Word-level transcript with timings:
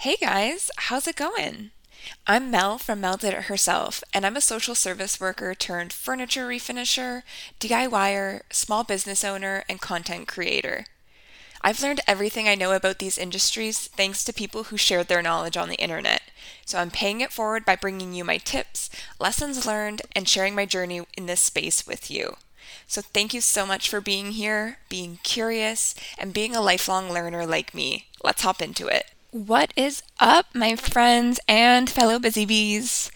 Hey 0.00 0.16
guys, 0.16 0.70
how's 0.78 1.06
it 1.06 1.16
going? 1.16 1.72
I'm 2.26 2.50
Mel 2.50 2.78
from 2.78 3.02
Mel 3.02 3.18
Did 3.18 3.34
It 3.34 3.44
Herself, 3.44 4.02
and 4.14 4.24
I'm 4.24 4.34
a 4.34 4.40
social 4.40 4.74
service 4.74 5.20
worker 5.20 5.54
turned 5.54 5.92
furniture 5.92 6.48
refinisher, 6.48 7.22
DIYer, 7.60 8.40
small 8.50 8.82
business 8.82 9.24
owner, 9.24 9.62
and 9.68 9.78
content 9.78 10.26
creator. 10.26 10.86
I've 11.60 11.82
learned 11.82 12.00
everything 12.06 12.48
I 12.48 12.54
know 12.54 12.72
about 12.72 12.98
these 12.98 13.18
industries 13.18 13.88
thanks 13.88 14.24
to 14.24 14.32
people 14.32 14.64
who 14.64 14.78
shared 14.78 15.08
their 15.08 15.20
knowledge 15.20 15.58
on 15.58 15.68
the 15.68 15.76
internet. 15.76 16.22
So 16.64 16.78
I'm 16.78 16.90
paying 16.90 17.20
it 17.20 17.30
forward 17.30 17.66
by 17.66 17.76
bringing 17.76 18.14
you 18.14 18.24
my 18.24 18.38
tips, 18.38 18.88
lessons 19.18 19.66
learned, 19.66 20.00
and 20.16 20.26
sharing 20.26 20.54
my 20.54 20.64
journey 20.64 21.02
in 21.18 21.26
this 21.26 21.42
space 21.42 21.86
with 21.86 22.10
you. 22.10 22.36
So 22.86 23.02
thank 23.02 23.34
you 23.34 23.42
so 23.42 23.66
much 23.66 23.90
for 23.90 24.00
being 24.00 24.30
here, 24.30 24.78
being 24.88 25.18
curious, 25.22 25.94
and 26.16 26.32
being 26.32 26.56
a 26.56 26.62
lifelong 26.62 27.12
learner 27.12 27.44
like 27.44 27.74
me. 27.74 28.06
Let's 28.24 28.40
hop 28.40 28.62
into 28.62 28.86
it. 28.86 29.04
What 29.32 29.72
is 29.76 30.02
up, 30.18 30.46
my 30.56 30.74
friends 30.74 31.38
and 31.46 31.88
fellow 31.88 32.18
busy 32.18 32.44
bees? 32.44 33.12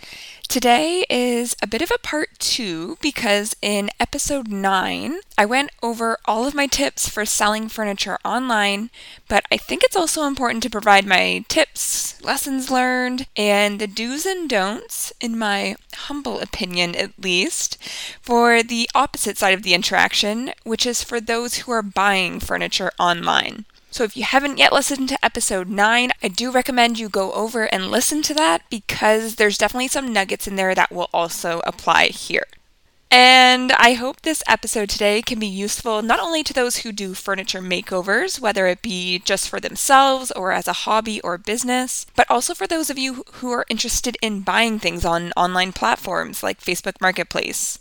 Today 0.48 1.04
is 1.10 1.56
a 1.60 1.66
bit 1.66 1.82
of 1.82 1.90
a 1.92 1.98
part 1.98 2.38
two 2.38 2.98
because 3.02 3.56
in 3.60 3.90
episode 3.98 4.46
nine, 4.46 5.18
I 5.36 5.44
went 5.44 5.70
over 5.82 6.18
all 6.24 6.46
of 6.46 6.54
my 6.54 6.68
tips 6.68 7.08
for 7.08 7.24
selling 7.24 7.68
furniture 7.68 8.20
online, 8.24 8.90
but 9.26 9.44
I 9.50 9.56
think 9.56 9.82
it's 9.82 9.96
also 9.96 10.22
important 10.22 10.62
to 10.62 10.70
provide 10.70 11.04
my 11.04 11.44
tips, 11.48 12.22
lessons 12.22 12.70
learned, 12.70 13.26
and 13.36 13.80
the 13.80 13.88
do's 13.88 14.24
and 14.24 14.48
don'ts, 14.48 15.12
in 15.20 15.36
my 15.36 15.74
humble 15.94 16.38
opinion 16.38 16.94
at 16.94 17.18
least, 17.18 17.76
for 18.22 18.62
the 18.62 18.88
opposite 18.94 19.36
side 19.36 19.54
of 19.54 19.64
the 19.64 19.74
interaction, 19.74 20.52
which 20.62 20.86
is 20.86 21.02
for 21.02 21.20
those 21.20 21.56
who 21.56 21.72
are 21.72 21.82
buying 21.82 22.38
furniture 22.38 22.92
online. 23.00 23.64
So 23.94 24.02
if 24.02 24.16
you 24.16 24.24
haven't 24.24 24.58
yet 24.58 24.72
listened 24.72 25.08
to 25.10 25.24
episode 25.24 25.68
9, 25.68 26.10
I 26.20 26.26
do 26.26 26.50
recommend 26.50 26.98
you 26.98 27.08
go 27.08 27.30
over 27.30 27.72
and 27.72 27.92
listen 27.92 28.22
to 28.22 28.34
that 28.34 28.62
because 28.68 29.36
there's 29.36 29.56
definitely 29.56 29.86
some 29.86 30.12
nuggets 30.12 30.48
in 30.48 30.56
there 30.56 30.74
that 30.74 30.90
will 30.90 31.08
also 31.14 31.62
apply 31.64 32.06
here. 32.06 32.42
And 33.08 33.70
I 33.70 33.92
hope 33.92 34.22
this 34.22 34.42
episode 34.48 34.88
today 34.88 35.22
can 35.22 35.38
be 35.38 35.46
useful 35.46 36.02
not 36.02 36.18
only 36.18 36.42
to 36.42 36.52
those 36.52 36.78
who 36.78 36.90
do 36.90 37.14
furniture 37.14 37.62
makeovers, 37.62 38.40
whether 38.40 38.66
it 38.66 38.82
be 38.82 39.20
just 39.20 39.48
for 39.48 39.60
themselves 39.60 40.32
or 40.32 40.50
as 40.50 40.66
a 40.66 40.72
hobby 40.72 41.20
or 41.20 41.38
business, 41.38 42.04
but 42.16 42.28
also 42.28 42.52
for 42.52 42.66
those 42.66 42.90
of 42.90 42.98
you 42.98 43.22
who 43.34 43.52
are 43.52 43.64
interested 43.68 44.16
in 44.20 44.40
buying 44.40 44.80
things 44.80 45.04
on 45.04 45.30
online 45.36 45.72
platforms 45.72 46.42
like 46.42 46.58
Facebook 46.58 47.00
Marketplace 47.00 47.78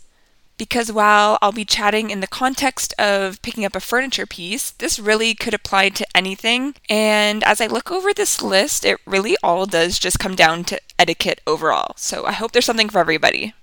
because 0.56 0.92
while 0.92 1.38
I'll 1.42 1.52
be 1.52 1.64
chatting 1.64 2.10
in 2.10 2.20
the 2.20 2.26
context 2.26 2.94
of 2.98 3.40
picking 3.42 3.64
up 3.64 3.74
a 3.74 3.80
furniture 3.80 4.26
piece, 4.26 4.70
this 4.70 4.98
really 4.98 5.34
could 5.34 5.54
apply 5.54 5.90
to 5.90 6.06
anything. 6.14 6.74
And 6.88 7.42
as 7.44 7.60
I 7.60 7.66
look 7.66 7.90
over 7.90 8.12
this 8.12 8.42
list, 8.42 8.84
it 8.84 8.98
really 9.06 9.36
all 9.42 9.66
does 9.66 9.98
just 9.98 10.18
come 10.18 10.34
down 10.34 10.64
to 10.64 10.80
etiquette 10.98 11.40
overall. 11.46 11.94
So 11.96 12.24
I 12.24 12.32
hope 12.32 12.52
there's 12.52 12.64
something 12.64 12.88
for 12.88 12.98
everybody. 12.98 13.54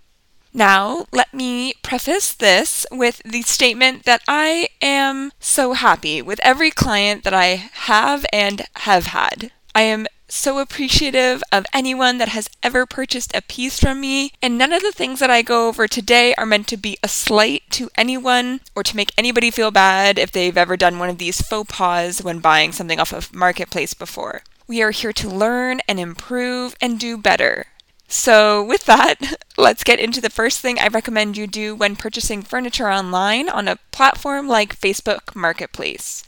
Now, 0.53 1.05
let 1.13 1.33
me 1.33 1.73
preface 1.81 2.33
this 2.33 2.85
with 2.91 3.21
the 3.23 3.41
statement 3.43 4.03
that 4.03 4.21
I 4.27 4.67
am 4.81 5.31
so 5.39 5.73
happy 5.73 6.21
with 6.21 6.41
every 6.43 6.71
client 6.71 7.23
that 7.23 7.33
I 7.33 7.69
have 7.73 8.25
and 8.33 8.63
have 8.75 9.07
had. 9.07 9.51
I 9.73 9.83
am 9.83 10.07
so 10.31 10.59
appreciative 10.59 11.43
of 11.51 11.65
anyone 11.73 12.17
that 12.17 12.29
has 12.29 12.49
ever 12.63 12.85
purchased 12.85 13.35
a 13.35 13.41
piece 13.41 13.79
from 13.79 13.99
me, 13.99 14.31
and 14.41 14.57
none 14.57 14.71
of 14.71 14.81
the 14.81 14.91
things 14.91 15.19
that 15.19 15.29
I 15.29 15.41
go 15.41 15.67
over 15.67 15.87
today 15.87 16.33
are 16.35 16.45
meant 16.45 16.67
to 16.67 16.77
be 16.77 16.97
a 17.03 17.07
slight 17.07 17.63
to 17.71 17.89
anyone 17.95 18.61
or 18.73 18.83
to 18.83 18.95
make 18.95 19.11
anybody 19.17 19.51
feel 19.51 19.71
bad 19.71 20.17
if 20.17 20.31
they've 20.31 20.57
ever 20.57 20.77
done 20.77 20.99
one 20.99 21.09
of 21.09 21.17
these 21.17 21.41
faux 21.41 21.69
pas 21.75 22.23
when 22.23 22.39
buying 22.39 22.71
something 22.71 22.99
off 22.99 23.11
of 23.11 23.33
Marketplace 23.33 23.93
before. 23.93 24.43
We 24.67 24.81
are 24.81 24.91
here 24.91 25.13
to 25.13 25.29
learn 25.29 25.81
and 25.87 25.99
improve 25.99 26.75
and 26.79 26.97
do 26.97 27.17
better. 27.17 27.65
So, 28.07 28.63
with 28.63 28.85
that, 28.85 29.17
let's 29.57 29.83
get 29.83 29.99
into 29.99 30.21
the 30.21 30.29
first 30.29 30.61
thing 30.61 30.79
I 30.79 30.87
recommend 30.87 31.35
you 31.35 31.45
do 31.45 31.75
when 31.75 31.95
purchasing 31.97 32.41
furniture 32.41 32.89
online 32.89 33.49
on 33.49 33.67
a 33.67 33.79
platform 33.91 34.47
like 34.47 34.79
Facebook 34.79 35.35
Marketplace. 35.35 36.23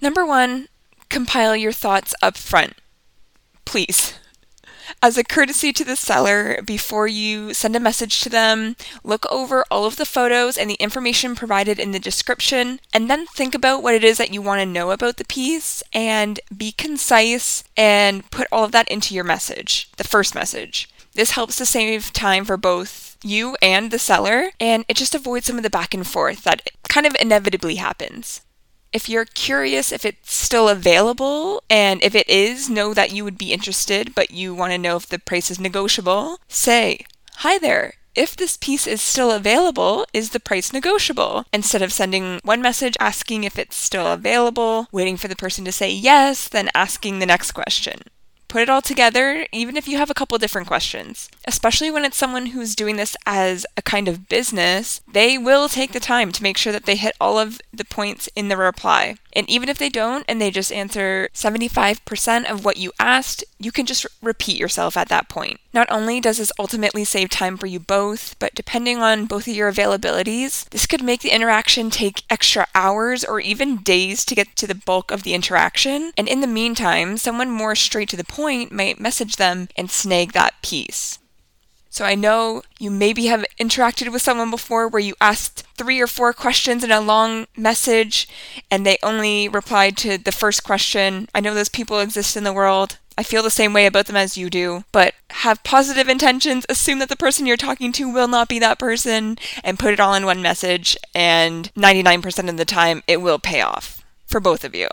Number 0.00 0.26
one, 0.26 0.66
compile 1.08 1.54
your 1.54 1.72
thoughts 1.72 2.12
up 2.20 2.36
front 2.36 2.74
please. 3.66 4.14
As 5.02 5.18
a 5.18 5.24
courtesy 5.24 5.72
to 5.72 5.84
the 5.84 5.96
seller, 5.96 6.62
before 6.62 7.06
you 7.06 7.52
send 7.52 7.76
a 7.76 7.80
message 7.80 8.20
to 8.20 8.28
them, 8.28 8.76
look 9.04 9.26
over 9.30 9.64
all 9.70 9.84
of 9.84 9.96
the 9.96 10.06
photos 10.06 10.56
and 10.56 10.70
the 10.70 10.74
information 10.74 11.34
provided 11.34 11.78
in 11.78 11.90
the 11.90 11.98
description, 11.98 12.80
and 12.94 13.10
then 13.10 13.26
think 13.26 13.54
about 13.54 13.82
what 13.82 13.94
it 13.94 14.04
is 14.04 14.16
that 14.18 14.32
you 14.32 14.40
want 14.40 14.60
to 14.60 14.66
know 14.66 14.92
about 14.92 15.16
the 15.16 15.24
piece 15.24 15.82
and 15.92 16.40
be 16.56 16.72
concise 16.72 17.64
and 17.76 18.30
put 18.30 18.48
all 18.50 18.64
of 18.64 18.72
that 18.72 18.88
into 18.88 19.14
your 19.14 19.24
message, 19.24 19.90
the 19.96 20.04
first 20.04 20.34
message. 20.34 20.88
This 21.14 21.32
helps 21.32 21.56
to 21.56 21.66
save 21.66 22.12
time 22.12 22.44
for 22.44 22.56
both 22.56 23.16
you 23.24 23.56
and 23.60 23.90
the 23.90 23.98
seller, 23.98 24.50
and 24.60 24.84
it 24.88 24.96
just 24.96 25.14
avoids 25.14 25.46
some 25.46 25.56
of 25.56 25.62
the 25.62 25.70
back 25.70 25.94
and 25.94 26.06
forth 26.06 26.44
that 26.44 26.70
kind 26.88 27.06
of 27.06 27.16
inevitably 27.20 27.76
happens. 27.76 28.40
If 28.96 29.10
you're 29.10 29.26
curious 29.26 29.92
if 29.92 30.06
it's 30.06 30.32
still 30.32 30.70
available, 30.70 31.62
and 31.68 32.02
if 32.02 32.14
it 32.14 32.26
is, 32.30 32.70
know 32.70 32.94
that 32.94 33.12
you 33.12 33.24
would 33.24 33.36
be 33.36 33.52
interested, 33.52 34.14
but 34.14 34.30
you 34.30 34.54
want 34.54 34.72
to 34.72 34.78
know 34.78 34.96
if 34.96 35.06
the 35.06 35.18
price 35.18 35.50
is 35.50 35.60
negotiable, 35.60 36.40
say, 36.48 37.04
Hi 37.44 37.58
there, 37.58 37.92
if 38.14 38.34
this 38.34 38.56
piece 38.56 38.86
is 38.86 39.02
still 39.02 39.30
available, 39.30 40.06
is 40.14 40.30
the 40.30 40.40
price 40.40 40.72
negotiable? 40.72 41.44
Instead 41.52 41.82
of 41.82 41.92
sending 41.92 42.40
one 42.42 42.62
message 42.62 42.96
asking 42.98 43.44
if 43.44 43.58
it's 43.58 43.76
still 43.76 44.06
available, 44.06 44.88
waiting 44.92 45.18
for 45.18 45.28
the 45.28 45.36
person 45.36 45.66
to 45.66 45.72
say 45.72 45.90
yes, 45.90 46.48
then 46.48 46.70
asking 46.74 47.18
the 47.18 47.26
next 47.26 47.52
question 47.52 48.00
put 48.48 48.62
it 48.62 48.68
all 48.68 48.82
together, 48.82 49.46
even 49.52 49.76
if 49.76 49.88
you 49.88 49.96
have 49.98 50.10
a 50.10 50.14
couple 50.14 50.38
different 50.38 50.66
questions. 50.66 51.28
Especially 51.44 51.90
when 51.90 52.04
it's 52.04 52.16
someone 52.16 52.46
who's 52.46 52.74
doing 52.74 52.96
this 52.96 53.16
as 53.26 53.66
a 53.76 53.82
kind 53.82 54.08
of 54.08 54.28
business, 54.28 55.00
they 55.10 55.36
will 55.38 55.68
take 55.68 55.92
the 55.92 56.00
time 56.00 56.32
to 56.32 56.42
make 56.42 56.56
sure 56.56 56.72
that 56.72 56.84
they 56.84 56.96
hit 56.96 57.14
all 57.20 57.38
of 57.38 57.60
the 57.72 57.84
points 57.84 58.28
in 58.36 58.48
the 58.48 58.56
reply. 58.56 59.16
And 59.32 59.48
even 59.50 59.68
if 59.68 59.76
they 59.76 59.90
don't 59.90 60.24
and 60.28 60.40
they 60.40 60.50
just 60.50 60.72
answer 60.72 61.28
75% 61.34 62.50
of 62.50 62.64
what 62.64 62.78
you 62.78 62.92
asked, 62.98 63.44
you 63.58 63.70
can 63.70 63.84
just 63.84 64.06
repeat 64.22 64.56
yourself 64.56 64.96
at 64.96 65.08
that 65.08 65.28
point. 65.28 65.60
Not 65.74 65.90
only 65.90 66.20
does 66.20 66.38
this 66.38 66.52
ultimately 66.58 67.04
save 67.04 67.28
time 67.28 67.58
for 67.58 67.66
you 67.66 67.78
both, 67.78 68.38
but 68.38 68.54
depending 68.54 69.02
on 69.02 69.26
both 69.26 69.46
of 69.46 69.54
your 69.54 69.70
availabilities, 69.70 70.66
this 70.70 70.86
could 70.86 71.02
make 71.02 71.20
the 71.20 71.30
interaction 71.30 71.90
take 71.90 72.22
extra 72.30 72.66
hours 72.74 73.24
or 73.24 73.40
even 73.40 73.82
days 73.82 74.24
to 74.24 74.34
get 74.34 74.56
to 74.56 74.66
the 74.66 74.74
bulk 74.74 75.10
of 75.10 75.22
the 75.22 75.34
interaction. 75.34 76.12
And 76.16 76.28
in 76.28 76.40
the 76.40 76.46
meantime, 76.46 77.18
someone 77.18 77.50
more 77.50 77.74
straight 77.74 78.08
to 78.10 78.16
the 78.16 78.24
point 78.24 78.35
might 78.38 79.00
message 79.00 79.36
them 79.36 79.68
and 79.76 79.90
snag 79.90 80.32
that 80.32 80.54
piece. 80.62 81.18
So 81.96 82.04
I 82.04 82.14
know 82.14 82.60
you 82.78 82.90
maybe 82.90 83.26
have 83.26 83.46
interacted 83.58 84.12
with 84.12 84.20
someone 84.20 84.50
before 84.50 84.86
where 84.86 85.00
you 85.00 85.14
asked 85.18 85.64
three 85.76 85.98
or 85.98 86.06
four 86.06 86.34
questions 86.34 86.84
in 86.84 86.90
a 86.90 87.00
long 87.00 87.46
message 87.56 88.28
and 88.70 88.84
they 88.84 88.98
only 89.02 89.48
replied 89.48 89.96
to 89.98 90.18
the 90.18 90.30
first 90.30 90.62
question. 90.62 91.26
I 91.34 91.40
know 91.40 91.54
those 91.54 91.70
people 91.70 92.00
exist 92.00 92.36
in 92.36 92.44
the 92.44 92.52
world. 92.52 92.98
I 93.16 93.22
feel 93.22 93.42
the 93.42 93.50
same 93.50 93.72
way 93.72 93.86
about 93.86 94.06
them 94.06 94.16
as 94.16 94.36
you 94.36 94.50
do, 94.50 94.84
but 94.92 95.14
have 95.30 95.64
positive 95.64 96.06
intentions, 96.06 96.66
assume 96.68 96.98
that 96.98 97.08
the 97.08 97.16
person 97.16 97.46
you're 97.46 97.56
talking 97.56 97.90
to 97.92 98.12
will 98.12 98.28
not 98.28 98.48
be 98.48 98.58
that 98.58 98.78
person, 98.78 99.38
and 99.64 99.78
put 99.78 99.94
it 99.94 100.00
all 100.00 100.12
in 100.12 100.26
one 100.26 100.42
message, 100.42 100.98
and 101.14 101.72
99% 101.74 102.50
of 102.50 102.58
the 102.58 102.66
time 102.66 103.02
it 103.06 103.22
will 103.22 103.38
pay 103.38 103.62
off 103.62 104.04
for 104.26 104.38
both 104.38 104.64
of 104.64 104.74
you. 104.74 104.88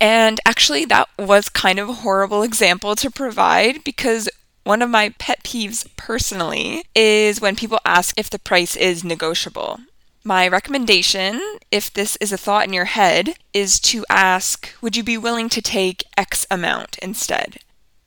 And 0.00 0.40
actually, 0.44 0.84
that 0.86 1.08
was 1.18 1.48
kind 1.48 1.78
of 1.78 1.88
a 1.88 1.94
horrible 1.94 2.42
example 2.42 2.94
to 2.96 3.10
provide 3.10 3.82
because 3.84 4.28
one 4.64 4.82
of 4.82 4.90
my 4.90 5.10
pet 5.18 5.42
peeves 5.44 5.86
personally 5.96 6.84
is 6.94 7.40
when 7.40 7.56
people 7.56 7.78
ask 7.84 8.18
if 8.18 8.28
the 8.28 8.38
price 8.38 8.76
is 8.76 9.04
negotiable. 9.04 9.78
My 10.24 10.48
recommendation, 10.48 11.40
if 11.70 11.92
this 11.92 12.16
is 12.20 12.32
a 12.32 12.36
thought 12.36 12.66
in 12.66 12.72
your 12.72 12.86
head, 12.86 13.36
is 13.52 13.78
to 13.80 14.04
ask, 14.10 14.74
would 14.82 14.96
you 14.96 15.04
be 15.04 15.16
willing 15.16 15.48
to 15.50 15.62
take 15.62 16.02
X 16.16 16.48
amount 16.50 16.98
instead? 16.98 17.58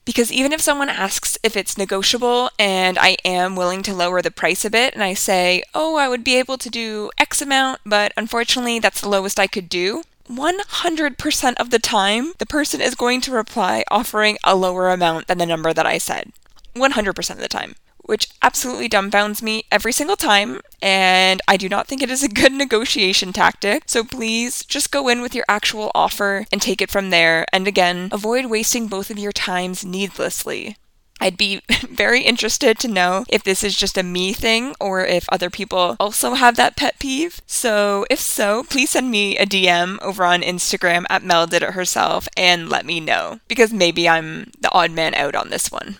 Because 0.03 0.31
even 0.31 0.51
if 0.51 0.59
someone 0.59 0.89
asks 0.89 1.38
if 1.44 1.56
it's 1.56 1.77
negotiable 1.77 2.50
and 2.59 2.97
I 2.97 3.15
am 3.24 3.56
willing 3.56 3.83
to 3.83 3.94
lower 3.94 4.21
the 4.21 4.31
price 4.31 4.65
a 4.65 4.69
bit, 4.69 4.94
and 4.94 5.03
I 5.03 5.13
say, 5.13 5.63
oh, 5.74 5.95
I 5.95 6.09
would 6.09 6.24
be 6.24 6.35
able 6.35 6.57
to 6.57 6.69
do 6.69 7.09
X 7.18 7.42
amount, 7.42 7.80
but 7.85 8.12
unfortunately 8.18 8.80
that's 8.80 9.00
the 9.00 9.07
lowest 9.07 9.39
I 9.39 9.47
could 9.47 9.69
do, 9.69 10.03
100% 10.30 11.54
of 11.58 11.70
the 11.72 11.80
time, 11.80 12.34
the 12.38 12.46
person 12.46 12.81
is 12.81 12.96
going 12.96 13.20
to 13.22 13.31
reply 13.31 13.84
offering 13.90 14.38
a 14.44 14.56
lower 14.56 14.90
amount 14.90 15.28
than 15.28 15.40
the 15.40 15.46
number 15.46 15.74
that 15.74 15.88
I 15.88 15.98
said. 15.98 16.31
100% 16.76 17.30
of 17.31 17.38
the 17.40 17.48
time, 17.48 17.76
which 17.98 18.30
absolutely 18.44 18.88
dumbfounds 18.88 19.42
me 19.42 19.66
every 19.72 19.92
single 19.92 20.16
time. 20.16 20.62
And 20.81 21.42
I 21.48 21.58
do 21.58 21.68
not 21.68 21.88
think 21.88 22.04
it 22.04 22.12
is 22.12 22.24
a 22.24 22.30
good 22.42 22.54
negotiation 22.54 23.34
tactic. 23.34 23.84
So 23.88 24.04
please 24.04 24.64
just 24.66 24.92
go 24.92 25.08
in 25.08 25.22
with 25.22 25.34
your 25.34 25.46
actual 25.50 25.92
offer 25.96 26.46
and 26.52 26.62
take 26.62 26.81
it 26.81 26.92
from 26.92 27.10
there. 27.10 27.46
And 27.52 27.68
again, 27.68 28.10
avoid 28.12 28.46
wasting 28.46 28.88
both 28.88 29.10
of 29.10 29.18
your 29.18 29.31
times 29.31 29.84
needlessly. 29.84 30.78
I'd 31.19 31.38
be 31.38 31.62
very 31.89 32.21
interested 32.21 32.80
to 32.80 32.88
know 32.88 33.25
if 33.30 33.44
this 33.44 33.63
is 33.63 33.75
just 33.75 33.98
a 33.98 34.04
me 34.04 34.33
thing 34.33 34.75
or 34.80 35.06
if 35.06 35.27
other 35.30 35.50
people 35.50 35.95
also 36.00 36.33
have 36.33 36.56
that 36.56 36.75
pet 36.75 37.00
peeve. 37.00 37.42
So, 37.45 38.06
if 38.10 38.19
so, 38.19 38.63
please 38.63 38.92
send 38.92 39.12
me 39.12 39.38
a 39.38 39.45
DM 39.45 40.01
over 40.01 40.24
on 40.24 40.42
Instagram 40.42 41.06
at 41.10 41.24
Mel 41.24 41.48
Did 41.48 41.63
It 41.63 41.71
Herself 41.71 42.27
and 42.38 42.69
let 42.69 42.86
me 42.86 43.00
know 43.00 43.39
because 43.48 43.74
maybe 43.74 44.07
I'm 44.07 44.51
the 44.60 44.71
odd 44.71 44.92
man 44.92 45.13
out 45.16 45.36
on 45.36 45.50
this 45.50 45.71
one. 45.71 45.98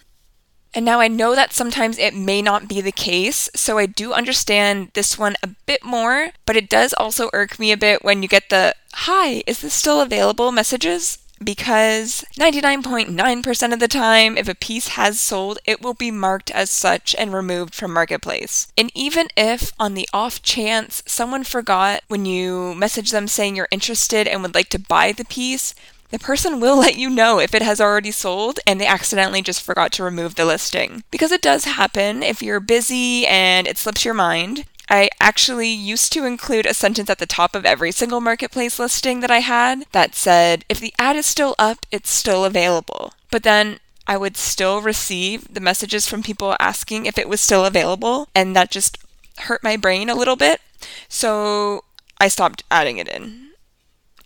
And 0.74 0.86
now 0.86 1.00
I 1.00 1.08
know 1.08 1.34
that 1.34 1.52
sometimes 1.52 1.98
it 1.98 2.14
may 2.14 2.44
not 2.44 2.68
be 2.68 2.80
the 2.80 2.92
case, 2.92 3.50
so 3.56 3.80
I 3.80 3.88
do 3.88 4.14
understand 4.14 4.92
this 4.94 5.18
one 5.18 5.36
a 5.42 5.50
bit 5.66 5.84
more, 5.84 6.30
but 6.46 6.56
it 6.56 6.70
does 6.70 6.94
also 6.94 7.32
irk 7.34 7.58
me 7.58 7.72
a 7.72 7.78
bit 7.78 8.04
when 8.04 8.22
you 8.22 8.30
get 8.30 8.50
the 8.50 8.76
Hi, 8.94 9.44
is 9.48 9.62
this 9.62 9.74
still 9.74 10.02
available 10.02 10.52
messages? 10.52 11.18
Because 11.44 12.24
99.9% 12.38 13.74
of 13.74 13.80
the 13.80 13.88
time, 13.88 14.38
if 14.38 14.48
a 14.48 14.56
piece 14.56 14.90
has 14.90 15.20
sold, 15.20 15.60
it 15.66 15.82
will 15.82 15.94
be 15.94 16.12
marked 16.12 16.52
as 16.52 16.70
such 16.70 17.16
and 17.18 17.34
removed 17.34 17.74
from 17.74 17.94
Marketplace. 17.94 18.72
And 18.78 18.92
even 18.94 19.28
if, 19.38 19.72
on 19.80 19.94
the 19.94 20.10
off 20.14 20.42
chance, 20.42 21.02
someone 21.06 21.44
forgot 21.44 22.04
when 22.08 22.26
you 22.26 22.76
message 22.76 23.12
them 23.12 23.28
saying 23.28 23.56
you're 23.56 23.68
interested 23.72 24.28
and 24.28 24.42
would 24.42 24.56
like 24.56 24.70
to 24.70 24.80
buy 24.80 25.12
the 25.12 25.26
piece, 25.26 25.74
the 26.10 26.20
person 26.20 26.60
will 26.60 26.78
let 26.78 26.98
you 26.98 27.10
know 27.10 27.40
if 27.40 27.54
it 27.54 27.62
has 27.62 27.80
already 27.80 28.12
sold 28.12 28.60
and 28.66 28.82
they 28.82 28.88
accidentally 28.88 29.42
just 29.42 29.62
forgot 29.62 29.92
to 29.94 30.04
remove 30.04 30.36
the 30.36 30.46
listing. 30.46 31.04
Because 31.12 31.32
it 31.32 31.42
does 31.42 31.66
happen 31.66 32.24
if 32.24 32.42
you're 32.42 32.60
busy 32.60 33.28
and 33.28 33.68
it 33.68 33.78
slips 33.78 34.04
your 34.04 34.16
mind. 34.16 34.66
I 34.90 35.10
actually 35.20 35.70
used 35.70 36.12
to 36.14 36.26
include 36.26 36.66
a 36.66 36.74
sentence 36.74 37.10
at 37.10 37.20
the 37.20 37.28
top 37.28 37.56
of 37.56 37.66
every 37.66 37.92
single 37.92 38.22
marketplace 38.22 38.80
listing 38.80 39.20
that 39.20 39.30
I 39.30 39.40
had 39.40 39.86
that 39.92 40.16
said, 40.16 40.66
if 40.68 40.80
the 40.80 40.94
ad 40.98 41.16
is 41.16 41.28
still 41.28 41.54
up, 41.60 41.86
it's 41.92 42.10
still 42.10 42.44
available. 42.44 43.14
But 43.30 43.44
then 43.44 43.80
I 44.08 44.18
would 44.18 44.36
still 44.36 44.82
receive 44.82 45.54
the 45.54 45.60
messages 45.60 46.08
from 46.08 46.24
people 46.24 46.56
asking 46.60 47.06
if 47.06 47.20
it 47.20 47.30
was 47.30 47.40
still 47.40 47.66
available, 47.66 48.28
and 48.34 48.56
that 48.56 48.72
just 48.72 48.98
hurt 49.38 49.64
my 49.64 49.78
brain 49.78 50.10
a 50.10 50.16
little 50.16 50.36
bit. 50.36 50.60
So 51.08 51.84
I 52.20 52.28
stopped 52.28 52.64
adding 52.72 52.98
it 52.98 53.08
in. 53.08 53.52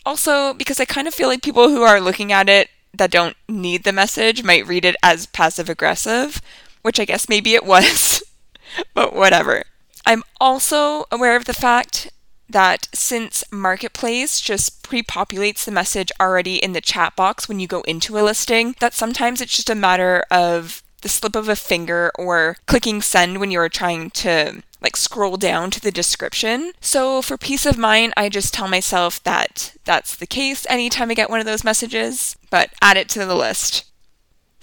Also, 0.06 0.54
because 0.54 0.80
I 0.80 0.86
kind 0.86 1.06
of 1.06 1.14
feel 1.14 1.28
like 1.28 1.42
people 1.42 1.68
who 1.68 1.82
are 1.82 2.00
looking 2.00 2.32
at 2.32 2.48
it 2.48 2.70
that 2.94 3.10
don't 3.10 3.36
need 3.48 3.84
the 3.84 3.92
message 3.92 4.42
might 4.42 4.66
read 4.66 4.86
it 4.86 4.96
as 5.02 5.26
passive 5.26 5.68
aggressive, 5.68 6.40
which 6.80 6.98
I 6.98 7.04
guess 7.04 7.28
maybe 7.28 7.54
it 7.54 7.66
was, 7.66 8.22
but 8.94 9.14
whatever. 9.14 9.64
I'm 10.06 10.22
also 10.40 11.04
aware 11.10 11.36
of 11.36 11.44
the 11.44 11.54
fact 11.54 12.10
that 12.48 12.88
since 12.92 13.42
Marketplace 13.50 14.40
just 14.40 14.82
pre 14.82 15.02
populates 15.02 15.64
the 15.64 15.72
message 15.72 16.12
already 16.20 16.56
in 16.56 16.72
the 16.72 16.80
chat 16.80 17.16
box 17.16 17.48
when 17.48 17.58
you 17.58 17.66
go 17.66 17.80
into 17.82 18.18
a 18.18 18.22
listing, 18.22 18.74
that 18.80 18.94
sometimes 18.94 19.40
it's 19.40 19.56
just 19.56 19.70
a 19.70 19.74
matter 19.74 20.24
of 20.30 20.82
the 21.00 21.08
slip 21.08 21.36
of 21.36 21.48
a 21.48 21.56
finger 21.56 22.10
or 22.18 22.56
clicking 22.66 23.02
send 23.02 23.38
when 23.38 23.50
you're 23.50 23.68
trying 23.68 24.10
to 24.10 24.62
like 24.80 24.96
scroll 24.96 25.36
down 25.36 25.70
to 25.70 25.80
the 25.80 25.90
description. 25.90 26.72
So 26.80 27.22
for 27.22 27.38
peace 27.38 27.64
of 27.64 27.78
mind, 27.78 28.12
I 28.16 28.28
just 28.28 28.52
tell 28.52 28.68
myself 28.68 29.22
that 29.24 29.74
that's 29.84 30.14
the 30.14 30.26
case 30.26 30.66
anytime 30.68 31.10
I 31.10 31.14
get 31.14 31.30
one 31.30 31.40
of 31.40 31.46
those 31.46 31.64
messages, 31.64 32.36
but 32.50 32.70
add 32.82 32.96
it 32.96 33.08
to 33.10 33.24
the 33.24 33.34
list. 33.34 33.84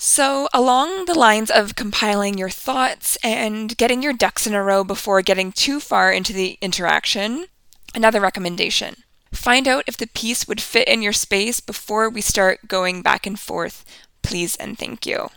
So, 0.03 0.49
along 0.51 1.05
the 1.05 1.13
lines 1.13 1.51
of 1.51 1.75
compiling 1.75 2.35
your 2.35 2.49
thoughts 2.49 3.19
and 3.23 3.77
getting 3.77 4.01
your 4.01 4.13
ducks 4.13 4.47
in 4.47 4.55
a 4.55 4.63
row 4.63 4.83
before 4.83 5.21
getting 5.21 5.51
too 5.51 5.79
far 5.79 6.11
into 6.11 6.33
the 6.33 6.57
interaction, 6.59 7.45
another 7.93 8.19
recommendation. 8.19 9.03
Find 9.31 9.67
out 9.67 9.83
if 9.85 9.97
the 9.97 10.07
piece 10.07 10.47
would 10.47 10.59
fit 10.59 10.87
in 10.87 11.03
your 11.03 11.13
space 11.13 11.59
before 11.59 12.09
we 12.09 12.19
start 12.19 12.67
going 12.67 13.03
back 13.03 13.27
and 13.27 13.39
forth. 13.39 13.85
Please 14.23 14.55
and 14.55 14.75
thank 14.75 15.05
you. 15.05 15.29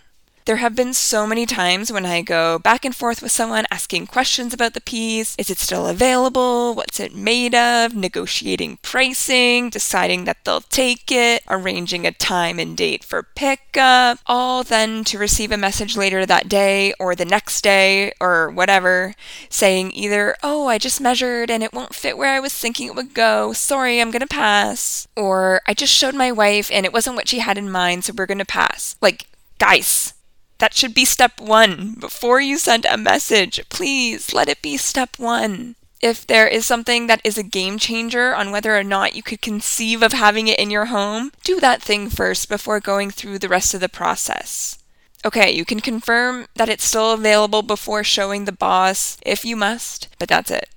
There 0.47 0.57
have 0.57 0.77
been 0.77 0.93
so 0.93 1.27
many 1.27 1.47
times 1.47 1.91
when 1.91 2.05
I 2.05 2.21
go 2.21 2.59
back 2.59 2.85
and 2.85 2.95
forth 2.95 3.23
with 3.23 3.33
someone 3.33 3.65
asking 3.71 4.09
questions 4.09 4.53
about 4.53 4.75
the 4.75 4.83
piece. 4.83 5.35
Is 5.39 5.49
it 5.49 5.57
still 5.57 5.87
available? 5.87 6.75
What's 6.75 7.01
it 7.01 7.15
made 7.15 7.55
of? 7.55 7.95
Negotiating 7.95 8.77
pricing, 8.83 9.71
deciding 9.71 10.27
that 10.27 10.45
they'll 10.45 10.61
take 10.61 11.11
it, 11.11 11.43
arranging 11.49 12.07
a 12.07 12.13
time 12.13 12.59
and 12.59 12.77
date 12.77 13.03
for 13.05 13.23
pickup, 13.23 14.19
all 14.27 14.63
then 14.63 15.03
to 15.05 15.17
receive 15.17 15.51
a 15.51 15.57
message 15.57 15.97
later 15.97 16.27
that 16.27 16.47
day 16.47 16.93
or 17.01 17.15
the 17.15 17.25
next 17.25 17.63
day 17.63 18.13
or 18.21 18.51
whatever 18.51 19.15
saying 19.49 19.93
either, 19.93 20.37
oh, 20.43 20.67
I 20.67 20.77
just 20.77 21.01
measured 21.01 21.51
and 21.51 21.63
it 21.63 21.73
won't 21.73 21.95
fit 21.95 22.19
where 22.19 22.35
I 22.35 22.41
was 22.41 22.53
thinking 22.53 22.89
it 22.89 22.95
would 22.95 23.15
go. 23.15 23.55
Sorry, 23.55 23.99
I'm 23.99 24.11
gonna 24.11 24.27
pass. 24.27 25.09
Or 25.17 25.63
I 25.67 25.73
just 25.73 25.95
showed 25.95 26.15
my 26.15 26.31
wife 26.31 26.71
and 26.71 26.85
it 26.85 26.93
wasn't 26.93 27.17
what 27.17 27.29
she 27.29 27.39
had 27.39 27.57
in 27.57 27.71
mind, 27.71 28.05
so 28.05 28.13
we're 28.15 28.27
gonna 28.27 28.45
pass. 28.45 28.97
Like, 29.01 29.27
guys, 29.59 30.13
that 30.59 30.75
should 30.75 30.95
be 30.95 31.05
step 31.05 31.41
one. 31.41 31.95
Before 31.99 32.41
you 32.41 32.59
send 32.59 32.85
a 32.85 32.97
message, 32.97 33.61
please 33.69 34.33
let 34.33 34.49
it 34.49 34.63
be 34.63 34.77
step 34.77 35.19
one. 35.19 35.77
If 36.01 36.27
there 36.27 36.47
is 36.47 36.67
something 36.67 37.07
that 37.07 37.23
is 37.25 37.39
a 37.39 37.43
game 37.43 37.79
changer 37.79 38.35
on 38.35 38.51
whether 38.51 38.77
or 38.77 38.85
not 38.85 39.15
you 39.15 39.23
could 39.23 39.41
conceive 39.41 40.03
of 40.03 40.13
having 40.13 40.49
it 40.49 40.59
in 40.59 40.71
your 40.71 40.87
home, 40.87 41.33
do 41.43 41.61
that 41.61 41.83
thing 41.83 42.11
first 42.11 42.49
before 42.49 42.79
going 42.79 43.11
through 43.11 43.39
the 43.39 43.49
rest 43.49 43.73
of 43.73 43.81
the 43.81 43.89
process. 43.89 44.79
Okay, 45.25 45.51
you 45.51 45.65
can 45.65 45.81
confirm 45.81 46.47
that 46.57 46.69
it's 46.69 46.85
still 46.85 47.13
available 47.13 47.63
before 47.63 48.05
showing 48.05 48.45
the 48.45 48.53
boss 48.53 49.17
if 49.25 49.45
you 49.45 49.57
must, 49.57 50.09
but 50.19 50.29
that's 50.29 50.51
it. 50.51 50.69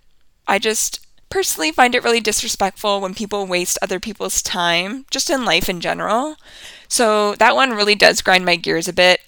I 0.47 0.59
just 0.59 1.05
personally 1.29 1.73
find 1.73 1.93
it 1.93 2.03
really 2.03 2.21
disrespectful 2.21 3.01
when 3.01 3.13
people 3.13 3.45
waste 3.45 3.77
other 3.81 3.99
people's 3.99 4.41
time, 4.41 5.05
just 5.11 5.29
in 5.29 5.43
life 5.43 5.67
in 5.67 5.81
general. 5.81 6.37
So 6.87 7.35
that 7.35 7.55
one 7.55 7.71
really 7.71 7.95
does 7.95 8.21
grind 8.21 8.45
my 8.45 8.55
gears 8.55 8.87
a 8.87 8.93
bit. 8.93 9.19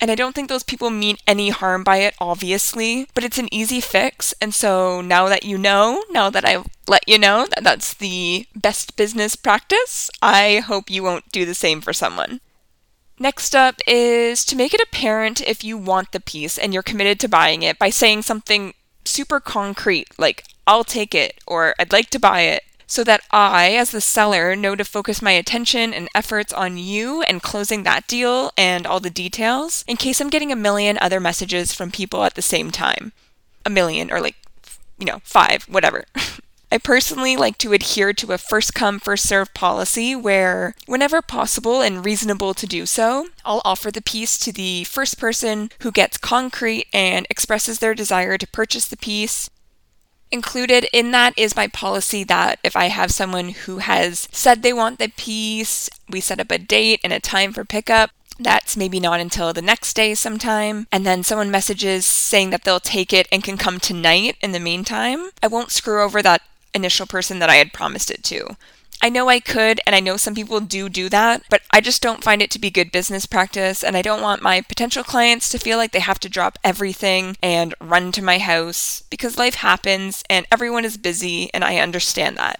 And 0.00 0.10
I 0.10 0.14
don't 0.14 0.34
think 0.34 0.48
those 0.48 0.62
people 0.62 0.90
mean 0.90 1.16
any 1.26 1.48
harm 1.48 1.82
by 1.82 1.98
it, 1.98 2.14
obviously, 2.20 3.08
but 3.14 3.24
it's 3.24 3.38
an 3.38 3.52
easy 3.52 3.80
fix. 3.80 4.34
And 4.40 4.54
so 4.54 5.00
now 5.00 5.28
that 5.28 5.44
you 5.44 5.56
know, 5.56 6.04
now 6.10 6.28
that 6.30 6.44
I've 6.44 6.66
let 6.86 7.08
you 7.08 7.18
know 7.18 7.46
that 7.54 7.64
that's 7.64 7.94
the 7.94 8.46
best 8.54 8.96
business 8.96 9.36
practice, 9.36 10.10
I 10.20 10.58
hope 10.58 10.90
you 10.90 11.02
won't 11.02 11.32
do 11.32 11.44
the 11.44 11.54
same 11.54 11.80
for 11.80 11.92
someone. 11.92 12.40
Next 13.18 13.56
up 13.56 13.76
is 13.86 14.44
to 14.44 14.56
make 14.56 14.74
it 14.74 14.82
apparent 14.82 15.40
if 15.40 15.64
you 15.64 15.78
want 15.78 16.12
the 16.12 16.20
piece 16.20 16.58
and 16.58 16.74
you're 16.74 16.82
committed 16.82 17.18
to 17.20 17.28
buying 17.28 17.62
it 17.62 17.78
by 17.78 17.88
saying 17.88 18.22
something 18.22 18.74
super 19.06 19.40
concrete 19.40 20.08
like, 20.18 20.44
I'll 20.66 20.84
take 20.84 21.14
it, 21.14 21.40
or 21.46 21.74
I'd 21.78 21.92
like 21.92 22.10
to 22.10 22.18
buy 22.18 22.40
it, 22.42 22.62
so 22.86 23.02
that 23.04 23.22
I, 23.30 23.74
as 23.74 23.90
the 23.90 24.00
seller, 24.00 24.54
know 24.54 24.76
to 24.76 24.84
focus 24.84 25.20
my 25.20 25.32
attention 25.32 25.92
and 25.92 26.08
efforts 26.14 26.52
on 26.52 26.78
you 26.78 27.22
and 27.22 27.42
closing 27.42 27.82
that 27.82 28.06
deal 28.06 28.52
and 28.56 28.86
all 28.86 29.00
the 29.00 29.10
details 29.10 29.84
in 29.88 29.96
case 29.96 30.20
I'm 30.20 30.30
getting 30.30 30.52
a 30.52 30.56
million 30.56 30.98
other 31.00 31.20
messages 31.20 31.72
from 31.72 31.90
people 31.90 32.24
at 32.24 32.34
the 32.34 32.42
same 32.42 32.70
time. 32.70 33.12
A 33.64 33.70
million, 33.70 34.12
or 34.12 34.20
like, 34.20 34.36
you 34.98 35.06
know, 35.06 35.20
five, 35.24 35.64
whatever. 35.64 36.04
I 36.70 36.78
personally 36.78 37.36
like 37.36 37.58
to 37.58 37.72
adhere 37.72 38.12
to 38.14 38.32
a 38.32 38.38
first 38.38 38.74
come, 38.74 38.98
first 38.98 39.28
serve 39.28 39.54
policy 39.54 40.16
where, 40.16 40.74
whenever 40.86 41.22
possible 41.22 41.80
and 41.80 42.04
reasonable 42.04 42.54
to 42.54 42.66
do 42.66 42.86
so, 42.86 43.28
I'll 43.44 43.62
offer 43.64 43.92
the 43.92 44.02
piece 44.02 44.36
to 44.40 44.52
the 44.52 44.82
first 44.84 45.18
person 45.18 45.70
who 45.80 45.92
gets 45.92 46.18
concrete 46.18 46.86
and 46.92 47.26
expresses 47.30 47.78
their 47.78 47.94
desire 47.94 48.36
to 48.36 48.48
purchase 48.48 48.88
the 48.88 48.96
piece 48.96 49.48
Included 50.30 50.88
in 50.92 51.12
that 51.12 51.34
is 51.36 51.54
my 51.54 51.68
policy 51.68 52.24
that 52.24 52.58
if 52.64 52.74
I 52.74 52.86
have 52.86 53.12
someone 53.12 53.50
who 53.50 53.78
has 53.78 54.28
said 54.32 54.62
they 54.62 54.72
want 54.72 54.98
the 54.98 55.08
piece, 55.08 55.88
we 56.10 56.20
set 56.20 56.40
up 56.40 56.50
a 56.50 56.58
date 56.58 57.00
and 57.04 57.12
a 57.12 57.20
time 57.20 57.52
for 57.52 57.64
pickup. 57.64 58.10
That's 58.38 58.76
maybe 58.76 59.00
not 59.00 59.20
until 59.20 59.52
the 59.52 59.62
next 59.62 59.94
day 59.94 60.14
sometime. 60.14 60.88
And 60.92 61.06
then 61.06 61.22
someone 61.22 61.50
messages 61.50 62.04
saying 62.04 62.50
that 62.50 62.64
they'll 62.64 62.80
take 62.80 63.12
it 63.12 63.28
and 63.30 63.42
can 63.44 63.56
come 63.56 63.78
tonight 63.78 64.36
in 64.42 64.52
the 64.52 64.60
meantime. 64.60 65.30
I 65.42 65.46
won't 65.46 65.70
screw 65.70 66.02
over 66.02 66.20
that 66.22 66.42
initial 66.74 67.06
person 67.06 67.38
that 67.38 67.48
I 67.48 67.56
had 67.56 67.72
promised 67.72 68.10
it 68.10 68.22
to. 68.24 68.56
I 69.06 69.08
know 69.08 69.28
I 69.28 69.38
could, 69.38 69.80
and 69.86 69.94
I 69.94 70.00
know 70.00 70.16
some 70.16 70.34
people 70.34 70.58
do 70.58 70.88
do 70.88 71.08
that, 71.10 71.44
but 71.48 71.62
I 71.70 71.80
just 71.80 72.02
don't 72.02 72.24
find 72.24 72.42
it 72.42 72.50
to 72.50 72.58
be 72.58 72.72
good 72.72 72.90
business 72.90 73.24
practice, 73.24 73.84
and 73.84 73.96
I 73.96 74.02
don't 74.02 74.20
want 74.20 74.42
my 74.42 74.62
potential 74.62 75.04
clients 75.04 75.48
to 75.50 75.60
feel 75.60 75.78
like 75.78 75.92
they 75.92 76.00
have 76.00 76.18
to 76.18 76.28
drop 76.28 76.58
everything 76.64 77.36
and 77.40 77.72
run 77.80 78.10
to 78.10 78.20
my 78.20 78.38
house 78.38 79.04
because 79.08 79.38
life 79.38 79.54
happens 79.54 80.24
and 80.28 80.44
everyone 80.50 80.84
is 80.84 80.96
busy, 80.96 81.54
and 81.54 81.62
I 81.62 81.76
understand 81.76 82.36
that. 82.36 82.58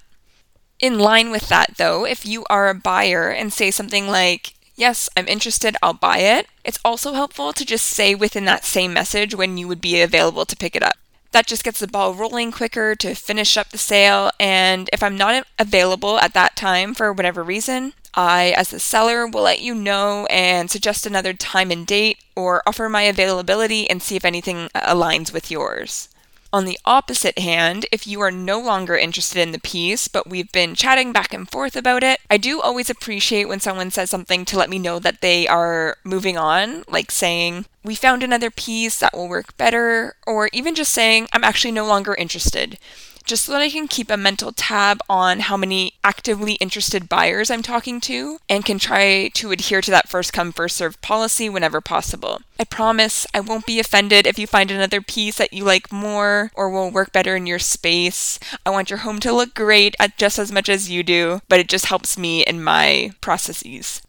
In 0.79 1.01
line 1.01 1.33
with 1.33 1.49
that, 1.49 1.79
though, 1.79 2.07
if 2.07 2.25
you 2.25 2.45
are 2.49 2.69
a 2.69 2.75
buyer 2.77 3.29
and 3.29 3.53
say 3.53 3.73
something 3.73 4.07
like, 4.07 4.55
Yes, 4.77 5.09
I'm 5.17 5.27
interested, 5.27 5.75
I'll 5.83 5.95
buy 5.95 6.19
it. 6.19 6.47
It's 6.63 6.79
also 6.85 7.15
helpful 7.15 7.53
to 7.55 7.65
just 7.65 7.89
say 7.89 8.15
within 8.15 8.45
that 8.45 8.65
same 8.65 8.93
message 8.93 9.35
when 9.35 9.59
you 9.59 9.67
would 9.67 9.81
be 9.81 10.01
available 10.01 10.45
to 10.45 10.55
pick 10.55 10.77
it 10.77 10.83
up 10.85 10.97
that 11.37 11.47
just 11.47 11.65
gets 11.65 11.81
the 11.81 11.87
ball 11.87 12.15
rolling 12.15 12.51
quicker 12.51 12.95
to 12.95 13.15
finish 13.15 13.59
up 13.59 13.69
the 13.69 13.77
sale. 13.77 14.31
And 14.41 14.89
if 14.91 15.03
I'm 15.03 15.19
not 15.19 15.47
available 15.59 16.19
at 16.19 16.33
that 16.33 16.57
time 16.57 16.95
for 16.95 17.13
whatever 17.13 17.43
reason, 17.45 17.93
I, 18.15 18.55
as 18.57 18.71
the 18.71 18.81
seller, 18.81 19.27
will 19.27 19.43
let 19.43 19.61
you 19.61 19.75
know 19.75 20.25
and 20.31 20.71
suggest 20.71 21.05
another 21.05 21.35
time 21.35 21.71
and 21.71 21.87
date 21.87 22.17
or 22.35 22.63
offer 22.67 22.89
my 22.89 23.03
availability 23.03 23.89
and 23.91 24.01
see 24.03 24.17
if 24.17 24.25
anything 24.25 24.71
aligns 24.75 25.31
with 25.31 25.51
yours. 25.51 26.09
On 26.53 26.65
the 26.65 26.79
opposite 26.85 27.39
hand, 27.39 27.87
if 27.91 28.07
you 28.07 28.21
are 28.21 28.31
no 28.31 28.61
longer 28.61 28.97
interested 28.97 29.41
in 29.41 29.53
the 29.53 29.59
piece, 29.59 30.09
but 30.09 30.29
we've 30.29 30.51
been 30.53 30.75
chatting 30.75 31.13
back 31.13 31.35
and 31.35 31.51
forth 31.51 31.77
about 31.77 32.03
it, 32.03 32.21
I 32.31 32.37
do 32.37 32.61
always 32.61 32.89
appreciate 32.89 33.49
when 33.49 33.61
someone 33.61 33.91
says 33.91 34.11
something 34.11 34.45
to 34.47 34.57
let 34.57 34.71
me 34.71 34.79
know 34.79 34.99
that 34.99 35.21
they 35.21 35.47
are 35.49 35.97
moving 36.05 36.39
on, 36.39 36.85
like 36.89 37.11
saying, 37.11 37.67
we 37.85 37.95
found 37.95 38.23
another 38.23 38.51
piece 38.51 38.99
that 39.01 39.15
will 39.15 39.29
work 39.29 39.57
better, 39.57 40.15
or 40.27 40.49
even 40.53 40.75
just 40.75 40.93
saying, 40.93 41.29
I'm 41.33 41.45
actually 41.45 41.73
no 41.73 41.87
longer 41.87 42.15
interested 42.15 42.79
just 43.27 43.45
so 43.45 43.53
that 43.53 43.61
I 43.61 43.69
can 43.69 43.89
keep 43.89 44.11
a 44.11 44.17
mental 44.17 44.53
tab 44.53 45.01
on 45.09 45.41
how 45.41 45.57
many 45.57 45.95
actively 46.03 46.55
interested 46.55 47.09
buyers 47.09 47.51
I'm 47.51 47.63
talking 47.63 48.01
to 48.03 48.39
and 48.49 48.65
can 48.65 48.79
try 48.79 49.29
to 49.35 49.51
adhere 49.51 49.81
to 49.83 49.91
that 49.91 50.09
first 50.09 50.33
come, 50.33 50.53
first 50.53 50.77
serve 50.77 51.01
policy 51.03 51.49
whenever 51.49 51.81
possible. 51.81 52.41
I 52.59 52.65
promise 52.65 53.27
I 53.35 53.41
won't 53.41 53.67
be 53.67 53.81
offended 53.81 54.27
if 54.27 54.39
you 54.39 54.47
find 54.47 54.71
another 54.71 55.01
piece 55.01 55.37
that 55.39 55.53
you 55.53 55.65
like 55.65 55.93
more 55.93 56.51
or 56.55 56.71
will 56.71 56.91
work 56.91 57.13
better 57.13 57.37
in 57.37 57.47
your 57.47 57.59
space. 57.59 58.39
I 58.65 58.71
want 58.71 58.89
your 58.89 59.01
home 59.01 59.21
to 59.21 59.33
look 59.33 59.55
great 59.55 59.97
at 59.99 60.17
just 60.17 60.39
as 60.39 60.53
much 60.53 60.69
as 60.69 60.89
you 60.89 61.03
do, 61.03 61.41
but 61.49 61.61
it 61.61 61.69
just 61.69 61.87
helps 61.87 62.17
me 62.17 62.45
in 62.45 62.63
my 62.63 63.11
processes. 63.21 64.01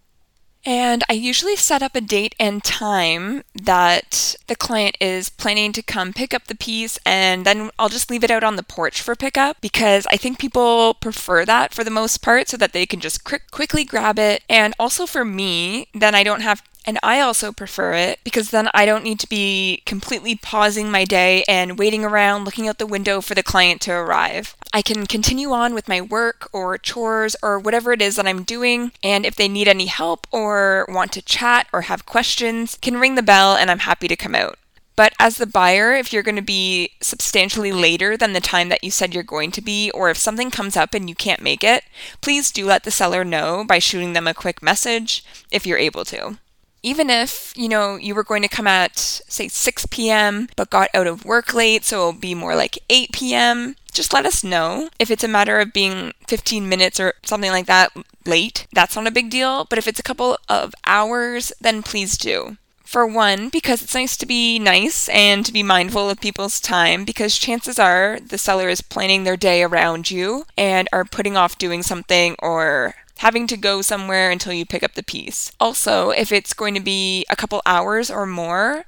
And 0.68 1.02
I 1.10 1.14
usually 1.14 1.56
set 1.56 1.82
up 1.82 1.96
a 1.96 2.02
date 2.02 2.36
and 2.38 2.62
time 2.62 3.44
that 3.56 4.36
the 4.48 4.56
client 4.56 4.98
is 5.00 5.30
planning 5.30 5.72
to 5.72 5.82
come 5.82 6.12
pick 6.12 6.34
up 6.34 6.48
the 6.48 6.56
piece, 6.56 7.00
and 7.06 7.46
then 7.46 7.70
I'll 7.80 7.88
just 7.88 8.12
leave 8.12 8.22
it 8.26 8.30
out 8.30 8.44
on 8.44 8.58
the 8.58 8.64
porch 8.64 9.02
for 9.02 9.16
pickup 9.16 9.62
because 9.62 10.06
I 10.12 10.18
think 10.18 10.40
people 10.40 10.94
prefer 10.94 11.46
that 11.46 11.74
for 11.74 11.86
the 11.86 11.90
most 11.90 12.18
part 12.18 12.50
so 12.50 12.58
that 12.58 12.74
they 12.74 12.86
can 12.86 13.00
just 13.00 13.24
quick, 13.24 13.50
quickly 13.50 13.86
grab 13.86 14.20
it. 14.20 14.44
And 14.50 14.74
also 14.78 15.06
for 15.06 15.24
me, 15.24 15.88
then 15.94 16.14
I 16.14 16.24
don't 16.24 16.42
have 16.42 16.62
and 16.88 16.98
I 17.04 17.20
also 17.20 17.52
prefer 17.52 17.94
it 17.96 18.22
because 18.24 18.50
then 18.50 18.70
I 18.74 18.86
don't 18.86 19.04
need 19.04 19.20
to 19.20 19.28
be 19.28 19.84
completely 19.86 20.36
pausing 20.36 20.90
my 20.90 21.04
day 21.04 21.44
and 21.46 21.78
waiting 21.78 22.06
around 22.06 22.46
looking 22.46 22.70
out 22.70 22.78
the 22.78 22.88
window 22.88 23.20
for 23.20 23.36
the 23.36 23.44
client 23.44 23.82
to 23.82 23.92
arrive. 23.92 24.56
I 24.74 24.82
can 24.82 25.06
continue 25.06 25.52
on 25.52 25.74
with 25.74 25.90
my 25.90 26.00
work 26.00 26.50
or 26.54 26.78
chores 26.78 27.36
or 27.44 27.60
whatever 27.60 27.92
it 27.92 28.02
is 28.02 28.16
that 28.16 28.26
I'm 28.26 28.44
doing. 28.44 28.94
And 29.04 29.26
if 29.26 29.36
they 29.36 29.50
need 29.50 29.68
any 29.68 29.88
help 29.88 30.28
or 30.32 30.86
want 30.88 31.12
to 31.12 31.22
chat 31.22 31.68
or 31.74 31.82
have 31.82 32.06
questions, 32.06 32.78
can 32.82 33.02
ring 33.02 33.16
the 33.16 33.22
bell 33.22 33.58
and 33.58 33.70
I'm 33.70 33.80
happy 33.80 34.08
to 34.08 34.16
come 34.16 34.34
out. 34.34 34.58
But 34.96 35.14
as 35.20 35.38
the 35.38 35.46
buyer, 35.46 35.94
if 35.94 36.14
you're 36.14 36.24
going 36.24 36.38
to 36.38 36.42
be 36.42 36.92
substantially 37.02 37.74
later 37.74 38.16
than 38.16 38.32
the 38.32 38.40
time 38.40 38.70
that 38.70 38.84
you 38.84 38.92
said 38.92 39.14
you're 39.14 39.24
going 39.24 39.52
to 39.52 39.62
be, 39.62 39.92
or 39.92 40.10
if 40.10 40.18
something 40.18 40.50
comes 40.50 40.78
up 40.78 40.94
and 40.94 41.08
you 41.08 41.14
can't 41.14 41.42
make 41.42 41.64
it, 41.64 41.84
please 42.22 42.50
do 42.50 42.66
let 42.66 42.84
the 42.84 42.92
seller 42.92 43.26
know 43.26 43.64
by 43.64 43.78
shooting 43.78 44.14
them 44.14 44.26
a 44.26 44.34
quick 44.34 44.64
message 44.64 45.24
if 45.52 45.68
you're 45.68 45.78
able 45.78 46.06
to 46.06 46.38
even 46.84 47.10
if, 47.10 47.54
you 47.56 47.68
know, 47.68 47.96
you 47.96 48.16
were 48.16 48.24
going 48.24 48.42
to 48.42 48.48
come 48.48 48.68
at, 48.68 48.98
say, 48.98 49.48
6 49.48 49.88
p.m., 49.88 50.48
but 50.56 50.70
got 50.70 50.90
out 50.94 51.08
of 51.08 51.26
work 51.26 51.54
late, 51.54 51.84
so 51.84 52.10
it'll 52.10 52.14
be 52.14 52.36
more 52.36 52.56
like 52.56 52.80
8 52.90 53.12
p.m., 53.12 53.76
just 53.92 54.14
let 54.14 54.26
us 54.26 54.44
know. 54.44 54.90
If 55.00 55.10
it's 55.10 55.24
a 55.24 55.28
matter 55.28 55.60
of 55.60 55.74
being 55.74 56.14
15 56.28 56.70
minutes 56.70 57.00
or 57.00 57.16
something 57.24 57.50
like 57.50 57.66
that 57.66 57.92
late, 58.26 58.68
that's 58.72 58.96
not 58.96 59.08
a 59.08 59.12
big 59.12 59.32
deal. 59.32 59.66
But 59.66 59.80
if 59.80 59.88
it's 59.88 60.00
a 60.00 60.04
couple 60.04 60.38
of 60.48 60.76
hours, 60.86 61.52
then 61.60 61.82
please 61.82 62.18
do. 62.18 62.58
For 62.84 63.06
one, 63.06 63.50
because 63.50 63.82
it's 63.82 63.96
nice 63.96 64.16
to 64.16 64.26
be 64.26 64.60
nice 64.60 65.10
and 65.10 65.46
to 65.46 65.52
be 65.52 65.64
mindful 65.64 66.10
of 66.10 66.22
people's 66.22 66.62
time, 66.62 67.04
because 67.04 67.38
chances 67.38 67.78
are 67.78 68.20
the 68.20 68.38
seller 68.38 68.70
is 68.70 68.82
planning 68.82 69.24
their 69.24 69.36
day 69.36 69.62
around 69.62 70.10
you 70.10 70.46
and 70.56 70.88
are 70.94 71.04
putting 71.04 71.36
off 71.36 71.58
doing 71.58 71.84
something 71.84 72.36
or 72.40 72.96
having 73.20 73.48
to 73.48 73.58
go 73.58 73.82
somewhere 73.82 74.32
until 74.32 74.54
you 74.54 74.66
pick 74.66 74.84
up 74.84 74.94
the 74.94 75.04
piece. 75.04 75.52
Also, 75.60 76.12
if 76.12 76.32
it's 76.32 76.54
going 76.54 76.74
to 76.74 76.80
be 76.80 77.26
a 77.30 77.36
couple 77.36 77.62
hours 77.66 78.10
or 78.10 78.26
more, 78.26 78.86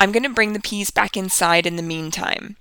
I'm 0.00 0.12
going 0.12 0.22
to 0.22 0.28
bring 0.28 0.52
the 0.52 0.60
piece 0.60 0.90
back 0.90 1.16
inside 1.16 1.66
in 1.66 1.76
the 1.76 1.82
meantime 1.82 2.56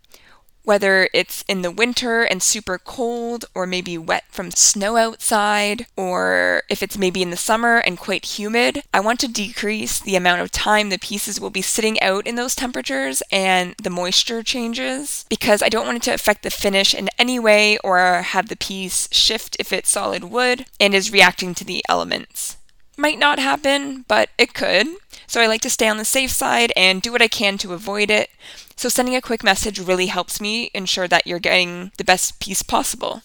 whether 0.65 1.09
it's 1.13 1.43
in 1.47 1.61
the 1.61 1.71
winter 1.71 2.23
and 2.23 2.43
super 2.43 2.77
cold, 2.77 3.45
or 3.55 3.65
maybe 3.65 3.97
wet 3.97 4.25
from 4.29 4.51
snow 4.51 4.97
outside, 4.97 5.85
or 5.95 6.63
if 6.69 6.83
it's 6.83 6.97
maybe 6.97 7.21
in 7.21 7.29
the 7.29 7.37
summer 7.37 7.77
and 7.77 7.97
quite 7.97 8.37
humid, 8.37 8.83
I 8.93 8.99
want 8.99 9.19
to 9.21 9.27
decrease 9.27 9.99
the 9.99 10.15
amount 10.15 10.41
of 10.41 10.51
time 10.51 10.89
the 10.89 10.97
pieces 10.97 11.39
will 11.39 11.49
be 11.49 11.61
sitting 11.61 12.01
out 12.01 12.27
in 12.27 12.35
those 12.35 12.55
temperatures 12.55 13.21
and 13.31 13.75
the 13.81 13.89
moisture 13.89 14.43
changes 14.43 15.25
because 15.29 15.61
I 15.61 15.69
don't 15.69 15.85
want 15.85 15.97
it 15.97 16.03
to 16.03 16.13
affect 16.13 16.43
the 16.43 16.49
finish 16.49 16.93
in 16.93 17.09
any 17.17 17.39
way 17.39 17.77
or 17.79 18.21
have 18.21 18.49
the 18.49 18.57
piece 18.57 19.07
shift 19.11 19.55
if 19.59 19.71
it's 19.71 19.89
solid 19.89 20.25
wood 20.25 20.65
and 20.79 20.93
is 20.93 21.11
reacting 21.11 21.53
to 21.55 21.63
the 21.63 21.83
elements. 21.87 22.57
Might 22.97 23.19
not 23.19 23.39
happen, 23.39 24.05
but 24.07 24.29
it 24.37 24.53
could. 24.53 24.87
So 25.27 25.41
I 25.41 25.47
like 25.47 25.61
to 25.61 25.69
stay 25.69 25.87
on 25.87 25.97
the 25.97 26.05
safe 26.05 26.31
side 26.31 26.71
and 26.75 27.01
do 27.01 27.11
what 27.11 27.21
I 27.21 27.27
can 27.27 27.57
to 27.59 27.73
avoid 27.73 28.09
it. 28.09 28.29
So 28.75 28.89
sending 28.89 29.15
a 29.15 29.21
quick 29.21 29.43
message 29.43 29.79
really 29.79 30.07
helps 30.07 30.41
me 30.41 30.71
ensure 30.73 31.07
that 31.07 31.25
you're 31.25 31.39
getting 31.39 31.91
the 31.97 32.03
best 32.03 32.39
piece 32.39 32.61
possible. 32.61 33.21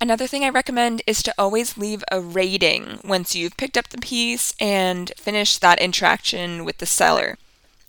Another 0.00 0.26
thing 0.26 0.44
I 0.44 0.50
recommend 0.50 1.00
is 1.06 1.22
to 1.22 1.34
always 1.38 1.78
leave 1.78 2.04
a 2.12 2.20
rating 2.20 3.00
once 3.02 3.34
you've 3.34 3.56
picked 3.56 3.78
up 3.78 3.88
the 3.88 3.98
piece 3.98 4.54
and 4.60 5.10
finished 5.16 5.60
that 5.62 5.80
interaction 5.80 6.64
with 6.64 6.78
the 6.78 6.86
seller. 6.86 7.38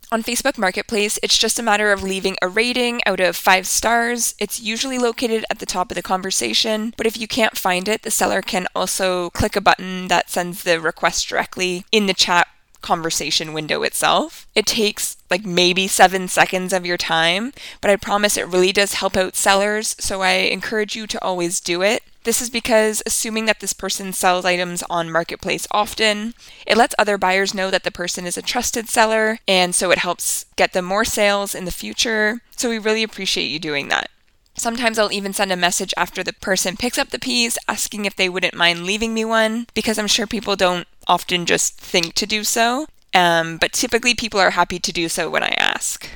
On 0.10 0.24
Facebook 0.24 0.58
Marketplace, 0.58 1.20
it's 1.22 1.38
just 1.38 1.60
a 1.60 1.64
matter 1.64 1.92
of 1.92 2.02
leaving 2.02 2.38
a 2.42 2.48
rating 2.48 3.02
out 3.06 3.20
of 3.20 3.36
five 3.36 3.68
stars. 3.68 4.36
It's 4.40 4.58
usually 4.58 4.98
located 4.98 5.44
at 5.50 5.60
the 5.60 5.66
top 5.66 5.92
of 5.92 5.96
the 5.96 6.02
conversation, 6.02 6.94
but 6.96 7.06
if 7.06 7.20
you 7.20 7.28
can't 7.28 7.58
find 7.58 7.90
it, 7.90 8.04
the 8.04 8.12
seller 8.12 8.42
can 8.42 8.68
also 8.74 9.30
click 9.32 9.58
a 9.58 9.62
button 9.62 10.08
that 10.08 10.30
sends 10.30 10.64
the 10.64 10.80
request 10.80 11.28
directly 11.28 11.84
in 11.92 12.06
the 12.06 12.14
chat 12.14 12.48
conversation 12.88 13.52
window 13.52 13.84
itself. 13.84 14.48
It 14.56 14.66
takes 14.66 15.18
like 15.30 15.46
maybe 15.46 15.90
seven 15.90 16.30
seconds 16.30 16.72
of 16.72 16.86
your 16.86 16.96
time, 16.96 17.52
but 17.82 17.92
I 17.92 17.98
promise 17.98 18.38
it 18.38 18.48
really 18.48 18.72
does 18.72 18.94
help 18.94 19.18
out 19.18 19.36
sellers, 19.36 19.94
so 20.00 20.22
I 20.22 20.48
encourage 20.56 20.96
you 20.96 21.06
to 21.08 21.22
always 21.22 21.60
do 21.60 21.82
it. 21.82 22.02
This 22.24 22.42
is 22.42 22.50
because 22.50 23.04
assuming 23.06 23.46
that 23.46 23.60
this 23.60 23.74
person 23.74 24.14
sells 24.14 24.46
items 24.46 24.84
on 24.90 25.12
Marketplace 25.12 25.68
often, 25.70 26.34
it 26.66 26.78
lets 26.78 26.96
other 26.98 27.18
buyers 27.18 27.54
know 27.54 27.70
that 27.72 27.84
the 27.84 27.92
person 27.92 28.26
is 28.26 28.38
a 28.38 28.42
trusted 28.42 28.88
seller, 28.88 29.40
and 29.48 29.76
so 29.76 29.92
it 29.92 29.98
helps 29.98 30.46
get 30.56 30.72
them 30.72 30.86
more 30.86 31.06
sales 31.06 31.54
in 31.54 31.66
the 31.66 31.72
future. 31.72 32.40
So 32.56 32.70
we 32.70 32.80
really 32.80 33.04
appreciate 33.04 33.48
you 33.48 33.60
doing 33.60 33.90
that. 33.90 34.10
Sometimes 34.56 34.98
I'll 34.98 35.12
even 35.12 35.34
send 35.34 35.52
a 35.52 35.58
message 35.58 35.94
after 35.98 36.24
the 36.24 36.34
person 36.34 36.78
picks 36.78 36.98
up 36.98 37.10
the 37.10 37.20
piece 37.20 37.58
asking 37.68 38.06
if 38.06 38.16
they 38.16 38.28
wouldn't 38.28 38.56
mind 38.56 38.86
leaving 38.86 39.14
me 39.14 39.24
one 39.24 39.68
because 39.76 40.00
I'm 40.00 40.08
sure 40.08 40.26
people 40.26 40.56
don't 40.56 40.88
often 41.08 41.46
just 41.46 41.80
think 41.80 42.14
to 42.16 42.26
do 42.26 42.44
so. 42.44 42.88
Um, 43.14 43.58
but 43.58 43.74
typically 43.74 44.14
people 44.14 44.40
are 44.40 44.52
happy 44.52 44.80
to 44.80 44.92
do 44.92 45.10
so 45.10 45.30
when 45.30 45.44
I 45.44 45.56
ask. 45.58 46.10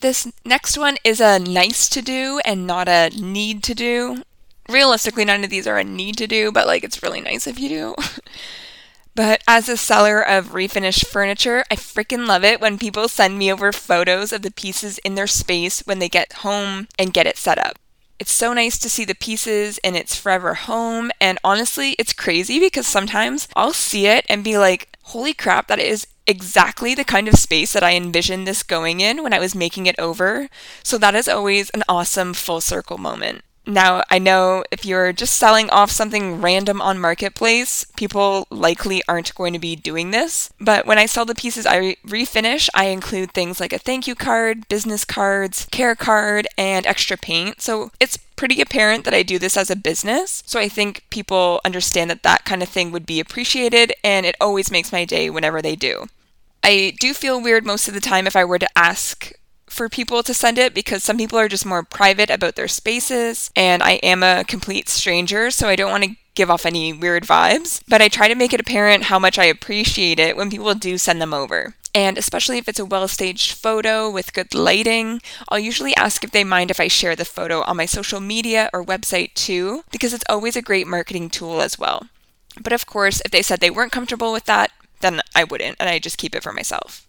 This 0.00 0.30
next 0.44 0.76
one 0.76 0.96
is 1.04 1.20
a 1.20 1.38
nice 1.38 1.88
to 1.90 2.02
do 2.02 2.40
and 2.44 2.66
not 2.66 2.88
a 2.88 3.10
need 3.10 3.62
to 3.64 3.74
do. 3.74 4.22
Realistically, 4.68 5.24
none 5.24 5.44
of 5.44 5.50
these 5.50 5.66
are 5.66 5.78
a 5.78 5.84
need 5.84 6.16
to 6.18 6.26
do, 6.26 6.50
but 6.50 6.66
like 6.66 6.84
it's 6.84 7.02
really 7.02 7.20
nice 7.20 7.46
if 7.46 7.58
you 7.58 7.68
do. 7.68 7.94
But 9.14 9.42
as 9.46 9.68
a 9.68 9.76
seller 9.76 10.22
of 10.22 10.52
refinished 10.52 11.06
furniture, 11.06 11.64
I 11.70 11.76
freaking 11.76 12.26
love 12.26 12.44
it 12.44 12.60
when 12.60 12.78
people 12.78 13.08
send 13.08 13.38
me 13.38 13.52
over 13.52 13.70
photos 13.70 14.32
of 14.32 14.40
the 14.40 14.50
pieces 14.50 14.98
in 14.98 15.16
their 15.16 15.26
space 15.26 15.80
when 15.80 15.98
they 15.98 16.08
get 16.08 16.32
home 16.34 16.88
and 16.98 17.12
get 17.12 17.26
it 17.26 17.36
set 17.36 17.58
up. 17.58 17.78
It's 18.18 18.32
so 18.32 18.52
nice 18.52 18.78
to 18.78 18.88
see 18.88 19.04
the 19.04 19.14
pieces 19.14 19.78
in 19.78 19.96
its 19.96 20.14
forever 20.14 20.54
home, 20.54 21.10
and 21.20 21.38
honestly, 21.42 21.96
it's 21.98 22.12
crazy 22.12 22.60
because 22.60 22.86
sometimes 22.86 23.48
I'll 23.56 23.72
see 23.72 24.06
it 24.06 24.24
and 24.28 24.44
be 24.44 24.56
like, 24.58 24.96
holy 25.02 25.34
crap, 25.34 25.66
that 25.68 25.78
is 25.78 26.06
exactly 26.26 26.94
the 26.94 27.04
kind 27.04 27.26
of 27.26 27.34
space 27.34 27.72
that 27.72 27.82
I 27.82 27.94
envisioned 27.94 28.46
this 28.46 28.62
going 28.62 29.00
in 29.00 29.22
when 29.22 29.32
I 29.32 29.40
was 29.40 29.54
making 29.54 29.86
it 29.86 29.98
over. 29.98 30.48
So 30.84 30.98
that 30.98 31.14
is 31.14 31.26
always 31.26 31.70
an 31.70 31.82
awesome 31.88 32.32
full 32.32 32.60
circle 32.60 32.98
moment. 32.98 33.42
Now, 33.64 34.02
I 34.10 34.18
know 34.18 34.64
if 34.72 34.84
you're 34.84 35.12
just 35.12 35.36
selling 35.36 35.70
off 35.70 35.90
something 35.90 36.40
random 36.40 36.82
on 36.82 36.98
Marketplace, 36.98 37.86
people 37.96 38.48
likely 38.50 39.02
aren't 39.08 39.34
going 39.36 39.52
to 39.52 39.58
be 39.58 39.76
doing 39.76 40.10
this. 40.10 40.50
But 40.60 40.84
when 40.84 40.98
I 40.98 41.06
sell 41.06 41.24
the 41.24 41.34
pieces 41.34 41.64
I 41.64 41.94
refinish, 42.04 42.68
I 42.74 42.86
include 42.86 43.32
things 43.32 43.60
like 43.60 43.72
a 43.72 43.78
thank 43.78 44.08
you 44.08 44.16
card, 44.16 44.68
business 44.68 45.04
cards, 45.04 45.68
care 45.70 45.94
card, 45.94 46.48
and 46.58 46.86
extra 46.86 47.16
paint. 47.16 47.60
So 47.60 47.92
it's 48.00 48.16
pretty 48.16 48.60
apparent 48.60 49.04
that 49.04 49.14
I 49.14 49.22
do 49.22 49.38
this 49.38 49.56
as 49.56 49.70
a 49.70 49.76
business. 49.76 50.42
So 50.44 50.58
I 50.58 50.68
think 50.68 51.04
people 51.10 51.60
understand 51.64 52.10
that 52.10 52.24
that 52.24 52.44
kind 52.44 52.62
of 52.62 52.68
thing 52.68 52.90
would 52.90 53.06
be 53.06 53.20
appreciated, 53.20 53.92
and 54.02 54.26
it 54.26 54.34
always 54.40 54.72
makes 54.72 54.90
my 54.90 55.04
day 55.04 55.30
whenever 55.30 55.62
they 55.62 55.76
do. 55.76 56.06
I 56.64 56.94
do 56.98 57.14
feel 57.14 57.40
weird 57.40 57.64
most 57.64 57.86
of 57.86 57.94
the 57.94 58.00
time 58.00 58.26
if 58.26 58.34
I 58.34 58.44
were 58.44 58.58
to 58.58 58.78
ask 58.78 59.32
for 59.72 59.88
people 59.88 60.22
to 60.22 60.34
send 60.34 60.58
it 60.58 60.74
because 60.74 61.02
some 61.02 61.16
people 61.16 61.38
are 61.38 61.48
just 61.48 61.66
more 61.66 61.82
private 61.82 62.30
about 62.30 62.56
their 62.56 62.68
spaces, 62.68 63.50
and 63.56 63.82
I 63.82 63.92
am 64.02 64.22
a 64.22 64.44
complete 64.44 64.88
stranger, 64.88 65.50
so 65.50 65.68
I 65.68 65.76
don't 65.76 65.90
want 65.90 66.04
to 66.04 66.16
give 66.34 66.50
off 66.50 66.66
any 66.66 66.92
weird 66.92 67.24
vibes. 67.24 67.82
But 67.88 68.02
I 68.02 68.08
try 68.08 68.28
to 68.28 68.34
make 68.34 68.52
it 68.52 68.60
apparent 68.60 69.04
how 69.04 69.18
much 69.18 69.38
I 69.38 69.44
appreciate 69.44 70.18
it 70.18 70.36
when 70.36 70.50
people 70.50 70.74
do 70.74 70.98
send 70.98 71.20
them 71.20 71.34
over. 71.34 71.74
And 71.94 72.16
especially 72.16 72.56
if 72.56 72.68
it's 72.68 72.78
a 72.78 72.86
well 72.86 73.06
staged 73.06 73.52
photo 73.52 74.08
with 74.10 74.32
good 74.32 74.54
lighting, 74.54 75.20
I'll 75.48 75.58
usually 75.58 75.94
ask 75.96 76.24
if 76.24 76.30
they 76.30 76.44
mind 76.44 76.70
if 76.70 76.80
I 76.80 76.88
share 76.88 77.14
the 77.14 77.24
photo 77.24 77.62
on 77.62 77.76
my 77.76 77.86
social 77.86 78.20
media 78.20 78.70
or 78.72 78.84
website 78.84 79.34
too, 79.34 79.84
because 79.90 80.14
it's 80.14 80.24
always 80.28 80.56
a 80.56 80.62
great 80.62 80.86
marketing 80.86 81.28
tool 81.28 81.60
as 81.60 81.78
well. 81.78 82.06
But 82.60 82.72
of 82.72 82.86
course, 82.86 83.20
if 83.24 83.30
they 83.30 83.42
said 83.42 83.60
they 83.60 83.70
weren't 83.70 83.92
comfortable 83.92 84.32
with 84.32 84.44
that, 84.44 84.70
then 85.00 85.20
I 85.34 85.44
wouldn't, 85.44 85.76
and 85.80 85.88
I 85.88 85.98
just 85.98 86.18
keep 86.18 86.34
it 86.34 86.42
for 86.42 86.52
myself. 86.52 87.06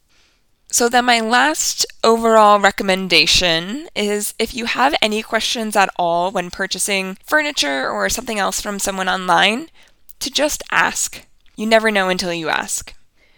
So, 0.74 0.90
then 0.90 1.06
my 1.06 1.20
last 1.20 1.86
overall 2.04 2.60
recommendation 2.60 3.90
is 3.96 4.34
if 4.40 4.56
you 4.56 4.66
have 4.66 4.96
any 5.04 5.22
questions 5.22 5.76
at 5.76 5.92
all 5.98 6.32
when 6.32 6.50
purchasing 6.50 7.20
furniture 7.24 7.88
or 7.88 8.10
something 8.10 8.40
else 8.40 8.60
from 8.60 8.80
someone 8.80 9.08
online, 9.08 9.68
to 10.18 10.32
just 10.32 10.64
ask. 10.72 11.28
You 11.56 11.68
never 11.68 11.92
know 11.92 12.10
until 12.10 12.34
you 12.34 12.50
ask. 12.50 12.96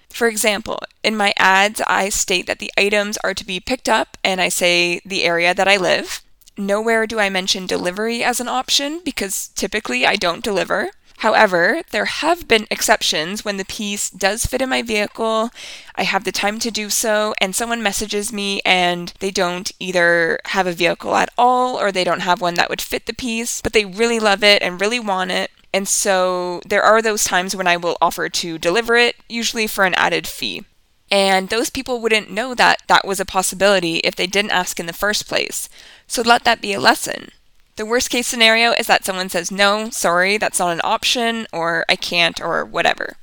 For 0.09 0.29
example, 0.29 0.79
in 1.03 1.17
my 1.17 1.33
ads, 1.35 1.81
I 1.85 2.07
state 2.07 2.47
that 2.47 2.59
the 2.59 2.71
items 2.77 3.17
are 3.21 3.33
to 3.33 3.45
be 3.45 3.59
picked 3.59 3.89
up 3.89 4.17
and 4.23 4.39
I 4.39 4.47
say 4.47 5.01
the 5.05 5.25
area 5.25 5.53
that 5.53 5.67
I 5.67 5.75
live. 5.75 6.23
Nowhere 6.57 7.05
do 7.05 7.19
I 7.19 7.27
mention 7.27 7.65
delivery 7.65 8.23
as 8.23 8.39
an 8.39 8.47
option 8.47 9.01
because 9.03 9.49
typically 9.49 10.05
I 10.05 10.15
don't 10.15 10.41
deliver. 10.41 10.91
However, 11.19 11.81
there 11.91 12.05
have 12.05 12.47
been 12.47 12.67
exceptions 12.69 13.45
when 13.45 13.57
the 13.57 13.65
piece 13.65 14.09
does 14.09 14.45
fit 14.45 14.61
in 14.61 14.69
my 14.69 14.81
vehicle, 14.81 15.49
I 15.95 16.03
have 16.03 16.23
the 16.23 16.31
time 16.31 16.59
to 16.59 16.71
do 16.71 16.89
so, 16.89 17.33
and 17.39 17.55
someone 17.55 17.81
messages 17.81 18.33
me 18.33 18.61
and 18.65 19.13
they 19.19 19.31
don't 19.31 19.71
either 19.79 20.39
have 20.45 20.67
a 20.67 20.73
vehicle 20.73 21.15
at 21.15 21.29
all 21.37 21.79
or 21.79 21.91
they 21.91 22.03
don't 22.03 22.19
have 22.19 22.41
one 22.41 22.55
that 22.55 22.69
would 22.69 22.81
fit 22.81 23.05
the 23.05 23.13
piece, 23.13 23.61
but 23.61 23.73
they 23.73 23.85
really 23.85 24.19
love 24.19 24.43
it 24.43 24.61
and 24.61 24.81
really 24.81 24.99
want 24.99 25.31
it. 25.31 25.51
And 25.73 25.87
so 25.87 26.61
there 26.65 26.83
are 26.83 27.01
those 27.01 27.23
times 27.23 27.55
when 27.55 27.67
I 27.67 27.77
will 27.77 27.97
offer 28.01 28.29
to 28.29 28.57
deliver 28.57 28.95
it, 28.95 29.15
usually 29.27 29.67
for 29.67 29.85
an 29.85 29.93
added 29.95 30.27
fee. 30.27 30.63
And 31.11 31.49
those 31.49 31.69
people 31.69 32.01
wouldn't 32.01 32.31
know 32.31 32.55
that 32.55 32.81
that 32.87 33.05
was 33.05 33.19
a 33.19 33.25
possibility 33.25 33.97
if 33.97 34.15
they 34.15 34.27
didn't 34.27 34.51
ask 34.51 34.79
in 34.79 34.85
the 34.85 34.93
first 34.93 35.27
place. 35.27 35.69
So 36.07 36.21
let 36.21 36.43
that 36.43 36.61
be 36.61 36.73
a 36.73 36.79
lesson. 36.79 37.31
The 37.75 37.85
worst 37.85 38.09
case 38.09 38.27
scenario 38.27 38.71
is 38.71 38.87
that 38.87 39.03
someone 39.03 39.27
says, 39.27 39.51
no, 39.51 39.89
sorry, 39.89 40.37
that's 40.37 40.59
not 40.59 40.71
an 40.71 40.81
option, 40.83 41.45
or 41.51 41.85
I 41.89 41.97
can't, 41.97 42.39
or 42.41 42.63
whatever. 42.63 43.17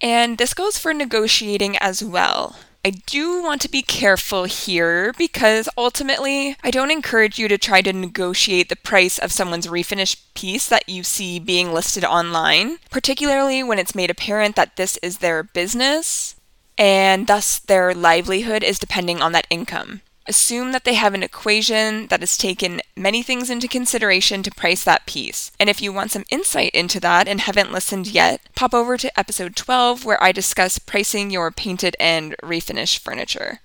And 0.00 0.38
this 0.38 0.54
goes 0.54 0.78
for 0.78 0.94
negotiating 0.94 1.76
as 1.76 2.02
well. 2.02 2.56
I 2.82 2.92
do 3.04 3.42
want 3.42 3.60
to 3.60 3.70
be 3.70 3.82
careful 3.82 4.44
here 4.44 5.12
because 5.18 5.68
ultimately, 5.76 6.56
I 6.64 6.70
don't 6.70 6.90
encourage 6.90 7.38
you 7.38 7.46
to 7.48 7.58
try 7.58 7.82
to 7.82 7.92
negotiate 7.92 8.70
the 8.70 8.76
price 8.76 9.18
of 9.18 9.32
someone's 9.32 9.66
refinished 9.66 10.22
piece 10.32 10.66
that 10.68 10.88
you 10.88 11.02
see 11.02 11.38
being 11.38 11.74
listed 11.74 12.02
online, 12.02 12.78
particularly 12.90 13.62
when 13.62 13.78
it's 13.78 13.94
made 13.94 14.08
apparent 14.08 14.56
that 14.56 14.76
this 14.76 14.96
is 15.02 15.18
their 15.18 15.42
business 15.42 16.36
and 16.78 17.26
thus 17.26 17.58
their 17.58 17.92
livelihood 17.92 18.64
is 18.64 18.78
depending 18.78 19.20
on 19.20 19.32
that 19.32 19.46
income. 19.50 20.00
Assume 20.26 20.72
that 20.72 20.84
they 20.84 20.94
have 20.94 21.14
an 21.14 21.22
equation 21.22 22.06
that 22.08 22.20
has 22.20 22.36
taken 22.36 22.80
many 22.96 23.22
things 23.22 23.50
into 23.50 23.66
consideration 23.66 24.42
to 24.42 24.50
price 24.50 24.84
that 24.84 25.06
piece. 25.06 25.50
And 25.58 25.68
if 25.68 25.82
you 25.82 25.92
want 25.92 26.12
some 26.12 26.24
insight 26.30 26.70
into 26.72 27.00
that 27.00 27.26
and 27.26 27.40
haven't 27.40 27.72
listened 27.72 28.06
yet, 28.06 28.40
pop 28.54 28.74
over 28.74 28.96
to 28.96 29.18
episode 29.18 29.56
12 29.56 30.04
where 30.04 30.22
I 30.22 30.32
discuss 30.32 30.78
pricing 30.78 31.30
your 31.30 31.50
painted 31.50 31.96
and 31.98 32.36
refinished 32.42 32.98
furniture. 32.98 33.60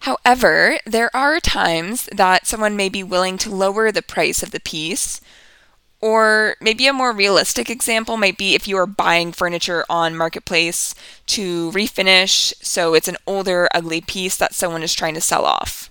However, 0.00 0.78
there 0.86 1.14
are 1.16 1.40
times 1.40 2.08
that 2.12 2.46
someone 2.46 2.76
may 2.76 2.88
be 2.88 3.02
willing 3.02 3.36
to 3.38 3.54
lower 3.54 3.90
the 3.90 4.02
price 4.02 4.42
of 4.42 4.52
the 4.52 4.60
piece 4.60 5.20
or 6.00 6.56
maybe 6.60 6.86
a 6.86 6.92
more 6.92 7.12
realistic 7.12 7.68
example 7.68 8.16
might 8.16 8.38
be 8.38 8.54
if 8.54 8.68
you 8.68 8.76
are 8.76 8.86
buying 8.86 9.32
furniture 9.32 9.84
on 9.90 10.16
Marketplace 10.16 10.94
to 11.26 11.70
refinish, 11.72 12.52
so 12.60 12.94
it's 12.94 13.08
an 13.08 13.16
older, 13.26 13.68
ugly 13.74 14.00
piece 14.00 14.36
that 14.36 14.54
someone 14.54 14.82
is 14.82 14.94
trying 14.94 15.14
to 15.14 15.20
sell 15.20 15.44
off. 15.44 15.90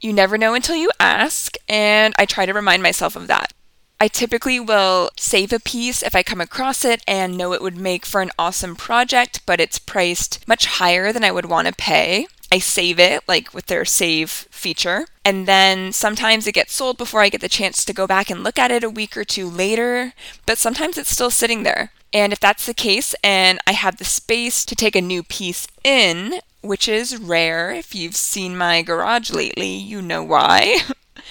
You 0.00 0.12
never 0.12 0.38
know 0.38 0.54
until 0.54 0.76
you 0.76 0.90
ask, 1.00 1.56
and 1.68 2.14
I 2.18 2.24
try 2.24 2.46
to 2.46 2.54
remind 2.54 2.82
myself 2.82 3.16
of 3.16 3.26
that. 3.26 3.52
I 4.00 4.06
typically 4.06 4.60
will 4.60 5.10
save 5.18 5.52
a 5.52 5.58
piece 5.58 6.04
if 6.04 6.14
I 6.14 6.22
come 6.22 6.40
across 6.40 6.84
it 6.84 7.02
and 7.08 7.36
know 7.36 7.52
it 7.52 7.60
would 7.60 7.76
make 7.76 8.06
for 8.06 8.20
an 8.20 8.30
awesome 8.38 8.76
project, 8.76 9.40
but 9.44 9.60
it's 9.60 9.80
priced 9.80 10.46
much 10.46 10.66
higher 10.66 11.12
than 11.12 11.24
I 11.24 11.32
would 11.32 11.46
want 11.46 11.66
to 11.66 11.74
pay. 11.74 12.28
I 12.50 12.58
save 12.58 12.98
it, 12.98 13.22
like 13.28 13.52
with 13.52 13.66
their 13.66 13.84
save 13.84 14.30
feature. 14.30 15.06
And 15.24 15.46
then 15.46 15.92
sometimes 15.92 16.46
it 16.46 16.52
gets 16.52 16.74
sold 16.74 16.96
before 16.96 17.20
I 17.20 17.28
get 17.28 17.40
the 17.40 17.48
chance 17.48 17.84
to 17.84 17.92
go 17.92 18.06
back 18.06 18.30
and 18.30 18.42
look 18.42 18.58
at 18.58 18.70
it 18.70 18.84
a 18.84 18.90
week 18.90 19.16
or 19.16 19.24
two 19.24 19.48
later, 19.48 20.14
but 20.46 20.58
sometimes 20.58 20.96
it's 20.96 21.10
still 21.10 21.30
sitting 21.30 21.62
there. 21.62 21.92
And 22.12 22.32
if 22.32 22.40
that's 22.40 22.64
the 22.64 22.74
case 22.74 23.14
and 23.22 23.58
I 23.66 23.72
have 23.72 23.98
the 23.98 24.04
space 24.04 24.64
to 24.64 24.74
take 24.74 24.96
a 24.96 25.02
new 25.02 25.22
piece 25.22 25.66
in, 25.84 26.40
which 26.62 26.88
is 26.88 27.18
rare, 27.18 27.70
if 27.70 27.94
you've 27.94 28.16
seen 28.16 28.56
my 28.56 28.80
garage 28.82 29.30
lately, 29.30 29.76
you 29.76 30.00
know 30.00 30.22
why. 30.22 30.78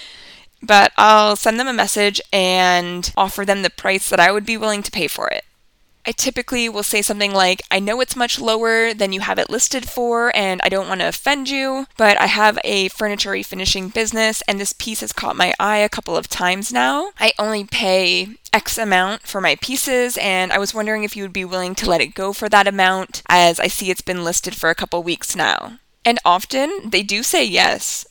but 0.62 0.92
I'll 0.96 1.34
send 1.36 1.58
them 1.58 1.68
a 1.68 1.72
message 1.72 2.20
and 2.32 3.12
offer 3.16 3.44
them 3.44 3.62
the 3.62 3.70
price 3.70 4.08
that 4.10 4.20
I 4.20 4.30
would 4.30 4.46
be 4.46 4.56
willing 4.56 4.84
to 4.84 4.90
pay 4.90 5.08
for 5.08 5.28
it. 5.28 5.44
I 6.08 6.12
typically 6.12 6.70
will 6.70 6.82
say 6.82 7.02
something 7.02 7.34
like, 7.34 7.60
I 7.70 7.80
know 7.80 8.00
it's 8.00 8.16
much 8.16 8.40
lower 8.40 8.94
than 8.94 9.12
you 9.12 9.20
have 9.20 9.38
it 9.38 9.50
listed 9.50 9.86
for, 9.86 10.34
and 10.34 10.58
I 10.64 10.70
don't 10.70 10.88
want 10.88 11.02
to 11.02 11.08
offend 11.08 11.50
you, 11.50 11.86
but 11.98 12.18
I 12.18 12.24
have 12.24 12.58
a 12.64 12.88
furniture 12.88 13.32
refinishing 13.32 13.92
business, 13.92 14.42
and 14.48 14.58
this 14.58 14.72
piece 14.72 15.02
has 15.02 15.12
caught 15.12 15.36
my 15.36 15.52
eye 15.60 15.76
a 15.76 15.90
couple 15.90 16.16
of 16.16 16.26
times 16.26 16.72
now. 16.72 17.10
I 17.20 17.32
only 17.38 17.64
pay 17.64 18.28
X 18.54 18.78
amount 18.78 19.24
for 19.24 19.42
my 19.42 19.56
pieces, 19.56 20.16
and 20.16 20.50
I 20.50 20.56
was 20.56 20.72
wondering 20.72 21.04
if 21.04 21.14
you 21.14 21.24
would 21.24 21.32
be 21.34 21.44
willing 21.44 21.74
to 21.74 21.90
let 21.90 22.00
it 22.00 22.14
go 22.14 22.32
for 22.32 22.48
that 22.48 22.66
amount, 22.66 23.22
as 23.28 23.60
I 23.60 23.66
see 23.66 23.90
it's 23.90 24.00
been 24.00 24.24
listed 24.24 24.54
for 24.54 24.70
a 24.70 24.74
couple 24.74 25.02
weeks 25.02 25.36
now. 25.36 25.78
And 26.06 26.18
often 26.24 26.88
they 26.88 27.02
do 27.02 27.22
say 27.22 27.44
yes. 27.44 28.06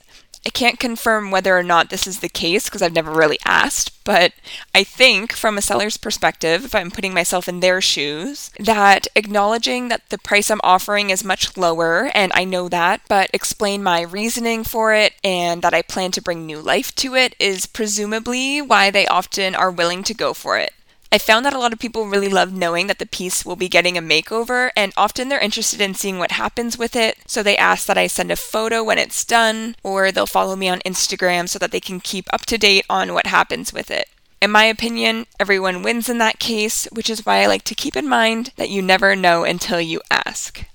I 0.48 0.50
can't 0.50 0.80
confirm 0.80 1.30
whether 1.30 1.58
or 1.58 1.62
not 1.62 1.90
this 1.90 2.08
is 2.08 2.22
the 2.22 2.30
case 2.30 2.70
because 2.70 2.82
I've 2.82 2.94
never 2.94 3.12
really 3.12 3.38
asked, 3.44 4.02
but 4.06 4.32
I 4.74 4.86
think 4.86 5.34
from 5.34 5.58
a 5.58 5.62
seller's 5.62 5.98
perspective, 5.98 6.64
if 6.64 6.74
I'm 6.74 6.90
putting 6.90 7.14
myself 7.14 7.50
in 7.50 7.60
their 7.60 7.82
shoes, 7.82 8.50
that 8.58 9.08
acknowledging 9.14 9.90
that 9.90 10.08
the 10.08 10.18
price 10.18 10.50
I'm 10.50 10.62
offering 10.64 11.10
is 11.10 11.22
much 11.22 11.58
lower, 11.58 12.10
and 12.14 12.32
I 12.34 12.46
know 12.46 12.70
that, 12.70 13.02
but 13.10 13.30
explain 13.34 13.84
my 13.84 14.04
reasoning 14.04 14.64
for 14.64 14.94
it 14.94 15.16
and 15.22 15.62
that 15.64 15.74
I 15.74 15.82
plan 15.82 16.12
to 16.12 16.22
bring 16.22 16.46
new 16.46 16.62
life 16.62 16.96
to 16.96 17.14
it 17.14 17.36
is 17.40 17.66
presumably 17.66 18.62
why 18.62 18.90
they 18.90 19.06
often 19.06 19.54
are 19.54 19.70
willing 19.70 20.02
to 20.04 20.14
go 20.14 20.34
for 20.34 20.58
it. 20.58 20.72
I 21.12 21.18
found 21.18 21.46
that 21.46 21.54
a 21.54 21.60
lot 21.60 21.72
of 21.72 21.80
people 21.80 22.08
really 22.08 22.28
love 22.28 22.52
knowing 22.52 22.88
that 22.88 23.00
the 23.00 23.06
piece 23.06 23.46
will 23.46 23.56
be 23.56 23.70
getting 23.70 23.98
a 23.98 24.02
makeover, 24.02 24.72
and 24.76 24.92
often 24.98 25.30
they're 25.30 25.40
interested 25.40 25.80
in 25.80 25.94
seeing 25.94 26.20
what 26.20 26.32
happens 26.32 26.78
with 26.78 26.96
it. 26.96 27.18
So 27.26 27.42
they 27.42 27.56
ask 27.56 27.88
that 27.88 27.98
I 27.98 28.08
send 28.08 28.32
a 28.32 28.36
photo 28.36 28.84
when 28.84 28.98
it's 28.98 29.24
done, 29.24 29.76
or 29.84 30.12
they'll 30.12 30.26
follow 30.26 30.56
me 30.56 30.68
on 30.68 30.80
Instagram 30.80 31.48
so 31.48 31.60
that 31.60 31.72
they 31.72 31.80
can 31.80 32.00
keep 32.00 32.28
up 32.34 32.46
to 32.48 32.58
date 32.58 32.86
on 32.90 33.14
what 33.14 33.28
happens 33.28 33.72
with 33.72 33.90
it. 33.90 34.10
In 34.42 34.52
my 34.52 34.66
opinion, 34.66 35.26
everyone 35.40 35.82
wins 35.82 36.10
in 36.10 36.20
that 36.20 36.40
case, 36.40 36.88
which 36.92 37.10
is 37.10 37.26
why 37.26 37.42
I 37.42 37.48
like 37.48 37.64
to 37.64 37.76
keep 37.76 37.96
in 37.96 38.08
mind 38.08 38.52
that 38.58 38.70
you 38.70 38.82
never 38.82 39.16
know 39.16 39.44
until 39.44 39.82
you 39.82 40.02
ask. 40.12 40.66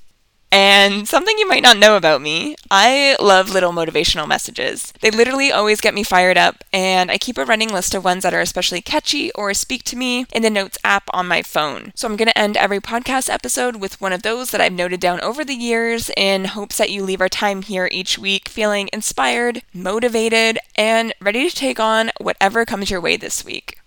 And 0.52 1.08
something 1.08 1.38
you 1.38 1.48
might 1.48 1.62
not 1.62 1.78
know 1.78 1.96
about 1.96 2.20
me, 2.20 2.56
I 2.70 3.16
love 3.18 3.48
little 3.48 3.72
motivational 3.72 4.28
messages. 4.28 4.92
They 5.00 5.10
literally 5.10 5.50
always 5.50 5.80
get 5.80 5.94
me 5.94 6.02
fired 6.02 6.36
up, 6.36 6.62
and 6.74 7.10
I 7.10 7.16
keep 7.16 7.38
a 7.38 7.46
running 7.46 7.72
list 7.72 7.94
of 7.94 8.04
ones 8.04 8.22
that 8.22 8.34
are 8.34 8.40
especially 8.40 8.82
catchy 8.82 9.32
or 9.32 9.54
speak 9.54 9.82
to 9.84 9.96
me 9.96 10.26
in 10.30 10.42
the 10.42 10.50
Notes 10.50 10.76
app 10.84 11.04
on 11.14 11.26
my 11.26 11.40
phone. 11.40 11.92
So 11.94 12.06
I'm 12.06 12.16
going 12.16 12.28
to 12.28 12.38
end 12.38 12.58
every 12.58 12.80
podcast 12.80 13.30
episode 13.30 13.76
with 13.76 13.98
one 13.98 14.12
of 14.12 14.22
those 14.22 14.50
that 14.50 14.60
I've 14.60 14.74
noted 14.74 15.00
down 15.00 15.22
over 15.22 15.42
the 15.42 15.54
years 15.54 16.10
in 16.18 16.44
hopes 16.44 16.76
that 16.76 16.90
you 16.90 17.02
leave 17.02 17.22
our 17.22 17.30
time 17.30 17.62
here 17.62 17.88
each 17.90 18.18
week 18.18 18.50
feeling 18.50 18.90
inspired, 18.92 19.62
motivated, 19.72 20.58
and 20.76 21.14
ready 21.18 21.48
to 21.48 21.56
take 21.56 21.80
on 21.80 22.10
whatever 22.20 22.66
comes 22.66 22.90
your 22.90 23.00
way 23.00 23.16
this 23.16 23.42
week. 23.42 23.78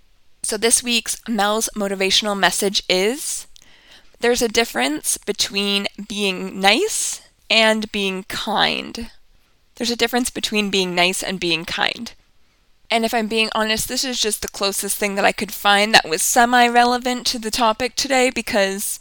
So 0.42 0.58
this 0.58 0.82
week's 0.82 1.22
Mel's 1.28 1.70
motivational 1.76 2.38
message 2.38 2.82
is 2.90 3.46
there's 4.26 4.42
a 4.42 4.48
difference 4.48 5.20
between 5.20 5.86
being 6.10 6.60
nice 6.60 7.22
and 7.48 7.92
being 7.92 8.24
kind. 8.24 9.12
There's 9.76 9.92
a 9.92 9.96
difference 9.96 10.32
between 10.32 10.72
being 10.72 10.96
nice 10.96 11.22
and 11.22 11.40
being 11.40 11.64
kind. 11.64 12.12
And 12.90 13.06
if 13.06 13.14
I'm 13.14 13.28
being 13.28 13.52
honest, 13.54 13.88
this 13.88 14.04
is 14.04 14.20
just 14.20 14.42
the 14.42 14.48
closest 14.48 14.98
thing 14.98 15.14
that 15.14 15.26
I 15.26 15.32
could 15.32 15.52
find 15.52 15.94
that 15.94 16.10
was 16.10 16.24
semi 16.24 16.68
relevant 16.68 17.28
to 17.28 17.38
the 17.38 17.52
topic 17.52 17.96
today 17.96 18.32
because 18.32 19.00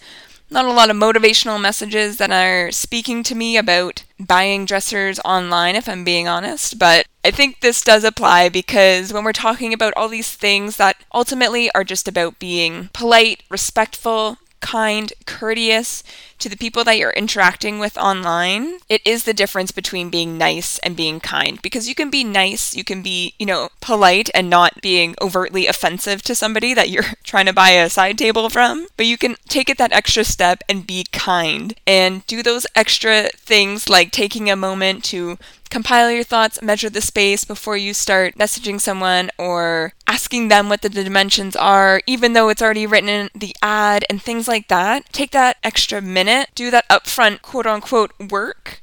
not 0.51 0.67
a 0.67 0.73
lot 0.73 0.91
of 0.91 0.97
motivational 0.97 1.59
messages 1.59 2.19
that 2.19 2.31
are 2.31 2.71
speaking 2.71 3.23
to 3.23 3.35
me 3.35 3.57
about 3.57 4.05
buying 4.21 4.67
dressers 4.67 5.19
online, 5.25 5.75
if 5.75 5.89
I'm 5.89 6.05
being 6.05 6.29
honest. 6.29 6.79
But 6.79 7.07
I 7.25 7.31
think 7.31 7.61
this 7.61 7.81
does 7.81 8.05
apply 8.05 8.51
because 8.51 9.11
when 9.11 9.25
we're 9.25 9.33
talking 9.33 9.73
about 9.73 9.95
all 9.97 10.09
these 10.09 10.35
things 10.35 10.77
that 10.77 10.99
ultimately 11.15 11.71
are 11.75 11.83
just 11.83 12.07
about 12.07 12.39
being 12.39 12.91
polite, 12.93 13.43
respectful, 13.49 14.37
kind, 14.65 15.13
courteous 15.27 16.03
to 16.39 16.49
the 16.49 16.57
people 16.57 16.85
that 16.85 16.97
you're 16.97 17.11
interacting 17.11 17.79
with 17.79 17.99
online, 17.99 18.79
it 18.89 19.03
is 19.05 19.25
the 19.25 19.35
difference 19.35 19.71
between 19.71 20.09
being 20.09 20.39
nice 20.39 20.79
and 20.79 20.97
being 20.97 21.21
kind. 21.21 21.61
Because 21.61 21.87
you 21.87 21.95
can 21.95 22.09
be 22.09 22.25
nice, 22.25 22.75
you 22.75 22.83
can 22.83 23.03
be, 23.03 23.35
you 23.39 23.45
know, 23.45 23.69
polite 23.83 24.31
and 24.35 24.49
not 24.49 24.81
being 24.81 25.15
overtly 25.21 25.67
offensive 25.67 26.23
to 26.23 26.35
somebody 26.35 26.73
that 26.73 26.89
you're 26.89 27.13
trying 27.25 27.47
to 27.47 27.53
buy 27.53 27.71
a 27.71 27.91
side 27.91 28.17
table 28.17 28.49
from, 28.49 28.87
but 28.97 29.05
you 29.05 29.19
can 29.19 29.37
take 29.49 29.69
it 29.69 29.77
that 29.77 29.93
extra 29.93 30.25
step 30.25 30.65
and 30.67 30.87
be 30.87 31.05
kind 31.13 31.75
and 31.87 32.27
do 32.27 32.43
those 32.43 32.67
extra 32.75 33.29
things 33.37 33.91
like 33.91 34.11
taking 34.11 34.49
a 34.49 34.57
moment 34.57 35.05
to 35.05 35.37
compile 35.71 36.11
your 36.11 36.25
thoughts, 36.25 36.63
measure 36.63 36.91
the 36.91 37.01
space 37.01 37.45
before 37.45 37.77
you 37.77 37.95
start 37.95 38.37
messaging 38.37 38.81
someone 38.81 39.31
or 39.39 39.93
asking 40.07 40.49
them 40.49 40.69
what 40.69 40.83
the 40.83 40.89
dimensions 40.89 41.57
are, 41.57 42.03
even 42.07 42.33
though 42.33 42.49
it's 42.49 42.63
already 42.63 42.87
written 42.87 43.09
in 43.09 43.31
the 43.35 43.55
ad 43.63 44.05
and 44.09 44.23
things 44.23 44.49
like 44.49 44.69
that. 44.69 45.13
Take 45.13 45.33
that 45.33 45.57
extra 45.63 46.01
minute, 46.01 46.51
do 46.55 46.71
that 46.71 46.89
upfront 46.89 47.43
quote 47.43 47.67
unquote 47.67 48.13
work 48.31 48.81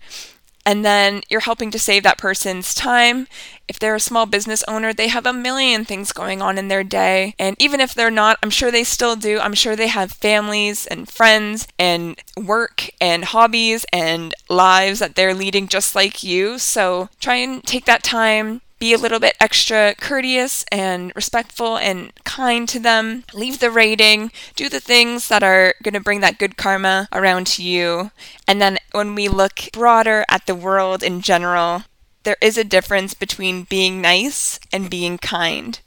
and 0.65 0.85
then 0.85 1.21
you're 1.29 1.41
helping 1.41 1.71
to 1.71 1.79
save 1.79 2.03
that 2.03 2.17
person's 2.17 2.73
time. 2.73 3.27
If 3.67 3.79
they're 3.79 3.95
a 3.95 3.99
small 3.99 4.25
business 4.25 4.63
owner, 4.67 4.93
they 4.93 5.07
have 5.07 5.25
a 5.25 5.33
million 5.33 5.85
things 5.85 6.11
going 6.11 6.41
on 6.41 6.57
in 6.57 6.67
their 6.67 6.83
day. 6.83 7.35
And 7.39 7.55
even 7.59 7.79
if 7.79 7.93
they're 7.93 8.11
not, 8.11 8.37
I'm 8.43 8.49
sure 8.49 8.69
they 8.69 8.83
still 8.83 9.15
do. 9.15 9.39
I'm 9.39 9.53
sure 9.53 9.75
they 9.75 9.87
have 9.87 10.11
families 10.11 10.85
and 10.85 11.09
friends 11.09 11.67
and 11.79 12.19
work 12.37 12.89
and 12.99 13.25
hobbies 13.25 13.85
and 13.93 14.33
lives 14.49 14.99
that 14.99 15.15
they're 15.15 15.33
leading 15.33 15.67
just 15.67 15.95
like 15.95 16.23
you. 16.23 16.57
So 16.59 17.09
try 17.19 17.35
and 17.35 17.63
take 17.63 17.85
that 17.85 18.03
time 18.03 18.61
be 18.81 18.93
a 18.93 18.97
little 18.97 19.19
bit 19.19 19.37
extra 19.39 19.93
courteous 20.01 20.65
and 20.71 21.13
respectful 21.15 21.77
and 21.77 22.11
kind 22.23 22.67
to 22.67 22.79
them. 22.79 23.23
Leave 23.31 23.59
the 23.59 23.69
rating, 23.69 24.31
do 24.55 24.67
the 24.69 24.79
things 24.79 25.27
that 25.27 25.43
are 25.43 25.75
going 25.83 25.93
to 25.93 25.99
bring 25.99 26.19
that 26.21 26.39
good 26.39 26.57
karma 26.57 27.07
around 27.13 27.45
to 27.45 27.61
you. 27.63 28.09
And 28.47 28.59
then 28.59 28.79
when 28.91 29.13
we 29.13 29.27
look 29.27 29.69
broader 29.71 30.25
at 30.27 30.47
the 30.47 30.55
world 30.55 31.03
in 31.03 31.21
general, 31.21 31.83
there 32.23 32.37
is 32.41 32.57
a 32.57 32.63
difference 32.63 33.13
between 33.13 33.65
being 33.65 34.01
nice 34.01 34.59
and 34.73 34.89
being 34.89 35.19
kind. 35.19 35.79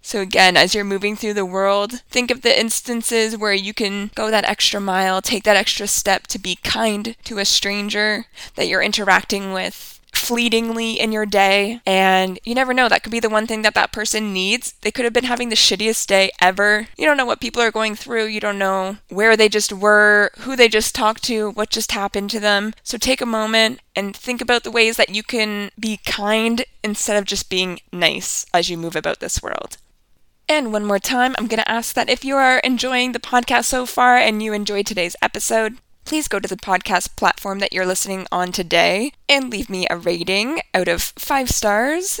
So, 0.00 0.20
again, 0.20 0.56
as 0.56 0.76
you're 0.76 0.84
moving 0.84 1.16
through 1.16 1.34
the 1.34 1.44
world, 1.44 2.02
think 2.08 2.30
of 2.30 2.42
the 2.42 2.58
instances 2.58 3.36
where 3.36 3.52
you 3.52 3.74
can 3.74 4.12
go 4.14 4.30
that 4.30 4.44
extra 4.44 4.80
mile, 4.80 5.20
take 5.20 5.42
that 5.42 5.56
extra 5.56 5.88
step 5.88 6.28
to 6.28 6.38
be 6.38 6.56
kind 6.62 7.16
to 7.24 7.38
a 7.38 7.44
stranger 7.44 8.26
that 8.54 8.68
you're 8.68 8.80
interacting 8.80 9.52
with 9.52 9.97
fleetingly 10.18 10.98
in 10.98 11.12
your 11.12 11.26
day 11.26 11.80
and 11.86 12.38
you 12.44 12.54
never 12.54 12.74
know 12.74 12.88
that 12.88 13.02
could 13.02 13.12
be 13.12 13.20
the 13.20 13.28
one 13.28 13.46
thing 13.46 13.62
that 13.62 13.74
that 13.74 13.92
person 13.92 14.32
needs. 14.32 14.74
They 14.82 14.90
could 14.90 15.04
have 15.04 15.12
been 15.12 15.24
having 15.24 15.48
the 15.48 15.56
shittiest 15.56 16.06
day 16.06 16.30
ever. 16.40 16.88
You 16.96 17.06
don't 17.06 17.16
know 17.16 17.26
what 17.26 17.40
people 17.40 17.62
are 17.62 17.70
going 17.70 17.94
through. 17.94 18.26
You 18.26 18.40
don't 18.40 18.58
know 18.58 18.98
where 19.08 19.36
they 19.36 19.48
just 19.48 19.72
were 19.72 20.30
who 20.40 20.56
they 20.56 20.68
just 20.68 20.94
talked 20.94 21.22
to 21.24 21.50
what 21.50 21.70
just 21.70 21.92
happened 21.92 22.30
to 22.30 22.40
them. 22.40 22.74
So 22.82 22.98
take 22.98 23.20
a 23.20 23.26
moment 23.26 23.80
and 23.96 24.16
think 24.16 24.40
about 24.40 24.64
the 24.64 24.70
ways 24.70 24.96
that 24.96 25.14
you 25.14 25.22
can 25.22 25.70
be 25.78 25.98
kind 26.04 26.64
instead 26.82 27.16
of 27.16 27.24
just 27.24 27.50
being 27.50 27.80
nice 27.92 28.46
as 28.52 28.68
you 28.68 28.76
move 28.76 28.96
about 28.96 29.20
this 29.20 29.42
world. 29.42 29.78
And 30.48 30.72
one 30.72 30.86
more 30.86 30.98
time, 30.98 31.34
I'm 31.38 31.46
going 31.46 31.62
to 31.62 31.70
ask 31.70 31.94
that 31.94 32.08
if 32.08 32.24
you 32.24 32.36
are 32.36 32.58
enjoying 32.60 33.12
the 33.12 33.18
podcast 33.18 33.66
so 33.66 33.84
far 33.84 34.16
and 34.16 34.42
you 34.42 34.54
enjoyed 34.54 34.86
today's 34.86 35.14
episode, 35.20 35.76
please 36.08 36.26
go 36.26 36.38
to 36.40 36.48
the 36.48 36.56
podcast 36.56 37.14
platform 37.16 37.58
that 37.58 37.70
you're 37.70 37.84
listening 37.84 38.26
on 38.32 38.50
today 38.50 39.12
and 39.28 39.50
leave 39.50 39.68
me 39.68 39.86
a 39.90 39.96
rating 39.98 40.58
out 40.72 40.88
of 40.88 41.02
five 41.02 41.50
stars 41.50 42.18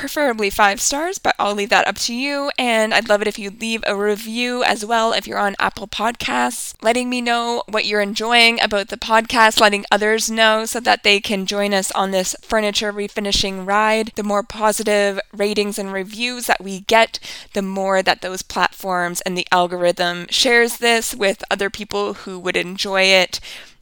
preferably 0.00 0.48
five 0.48 0.80
stars, 0.80 1.18
but 1.18 1.34
I'll 1.38 1.54
leave 1.54 1.68
that 1.68 1.86
up 1.86 1.96
to 1.98 2.14
you. 2.14 2.50
And 2.58 2.94
I'd 2.94 3.10
love 3.10 3.20
it 3.20 3.28
if 3.28 3.38
you 3.38 3.50
leave 3.50 3.84
a 3.86 3.94
review 3.94 4.64
as 4.64 4.82
well 4.82 5.12
if 5.12 5.26
you're 5.26 5.38
on 5.38 5.56
Apple 5.58 5.86
Podcasts, 5.86 6.74
letting 6.80 7.10
me 7.10 7.20
know 7.20 7.62
what 7.68 7.84
you're 7.84 8.00
enjoying 8.00 8.58
about 8.62 8.88
the 8.88 8.96
podcast, 8.96 9.60
letting 9.60 9.84
others 9.90 10.30
know 10.30 10.64
so 10.64 10.80
that 10.80 11.02
they 11.02 11.20
can 11.20 11.44
join 11.44 11.74
us 11.74 11.90
on 11.92 12.12
this 12.12 12.34
furniture 12.40 12.94
refinishing 12.94 13.66
ride. 13.66 14.12
The 14.16 14.22
more 14.22 14.42
positive 14.42 15.20
ratings 15.34 15.78
and 15.78 15.92
reviews 15.92 16.46
that 16.46 16.64
we 16.64 16.80
get, 16.80 17.20
the 17.52 17.60
more 17.60 18.02
that 18.02 18.22
those 18.22 18.40
platforms 18.40 19.20
and 19.20 19.36
the 19.36 19.46
algorithm 19.52 20.28
shares 20.30 20.78
this 20.78 21.14
with 21.14 21.44
other 21.50 21.68
people 21.68 22.14
who 22.14 22.38
would 22.38 22.56
enjoy 22.56 23.02
it 23.02 23.38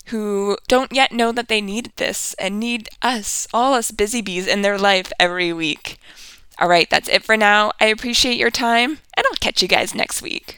who 0.08 0.56
don't 0.68 0.92
yet 0.92 1.12
know 1.12 1.32
that 1.32 1.48
they 1.48 1.60
need 1.60 1.92
this 1.96 2.34
and 2.34 2.60
need 2.60 2.88
us, 3.02 3.46
all 3.52 3.74
us 3.74 3.90
busy 3.90 4.20
bees 4.20 4.46
in 4.46 4.62
their 4.62 4.78
life 4.78 5.12
every 5.18 5.52
week. 5.52 5.98
All 6.58 6.68
right, 6.68 6.88
that's 6.90 7.08
it 7.08 7.22
for 7.24 7.36
now. 7.36 7.72
I 7.80 7.86
appreciate 7.86 8.36
your 8.38 8.50
time, 8.50 8.98
and 9.14 9.24
I'll 9.26 9.36
catch 9.40 9.62
you 9.62 9.68
guys 9.68 9.94
next 9.94 10.22
week. 10.22 10.57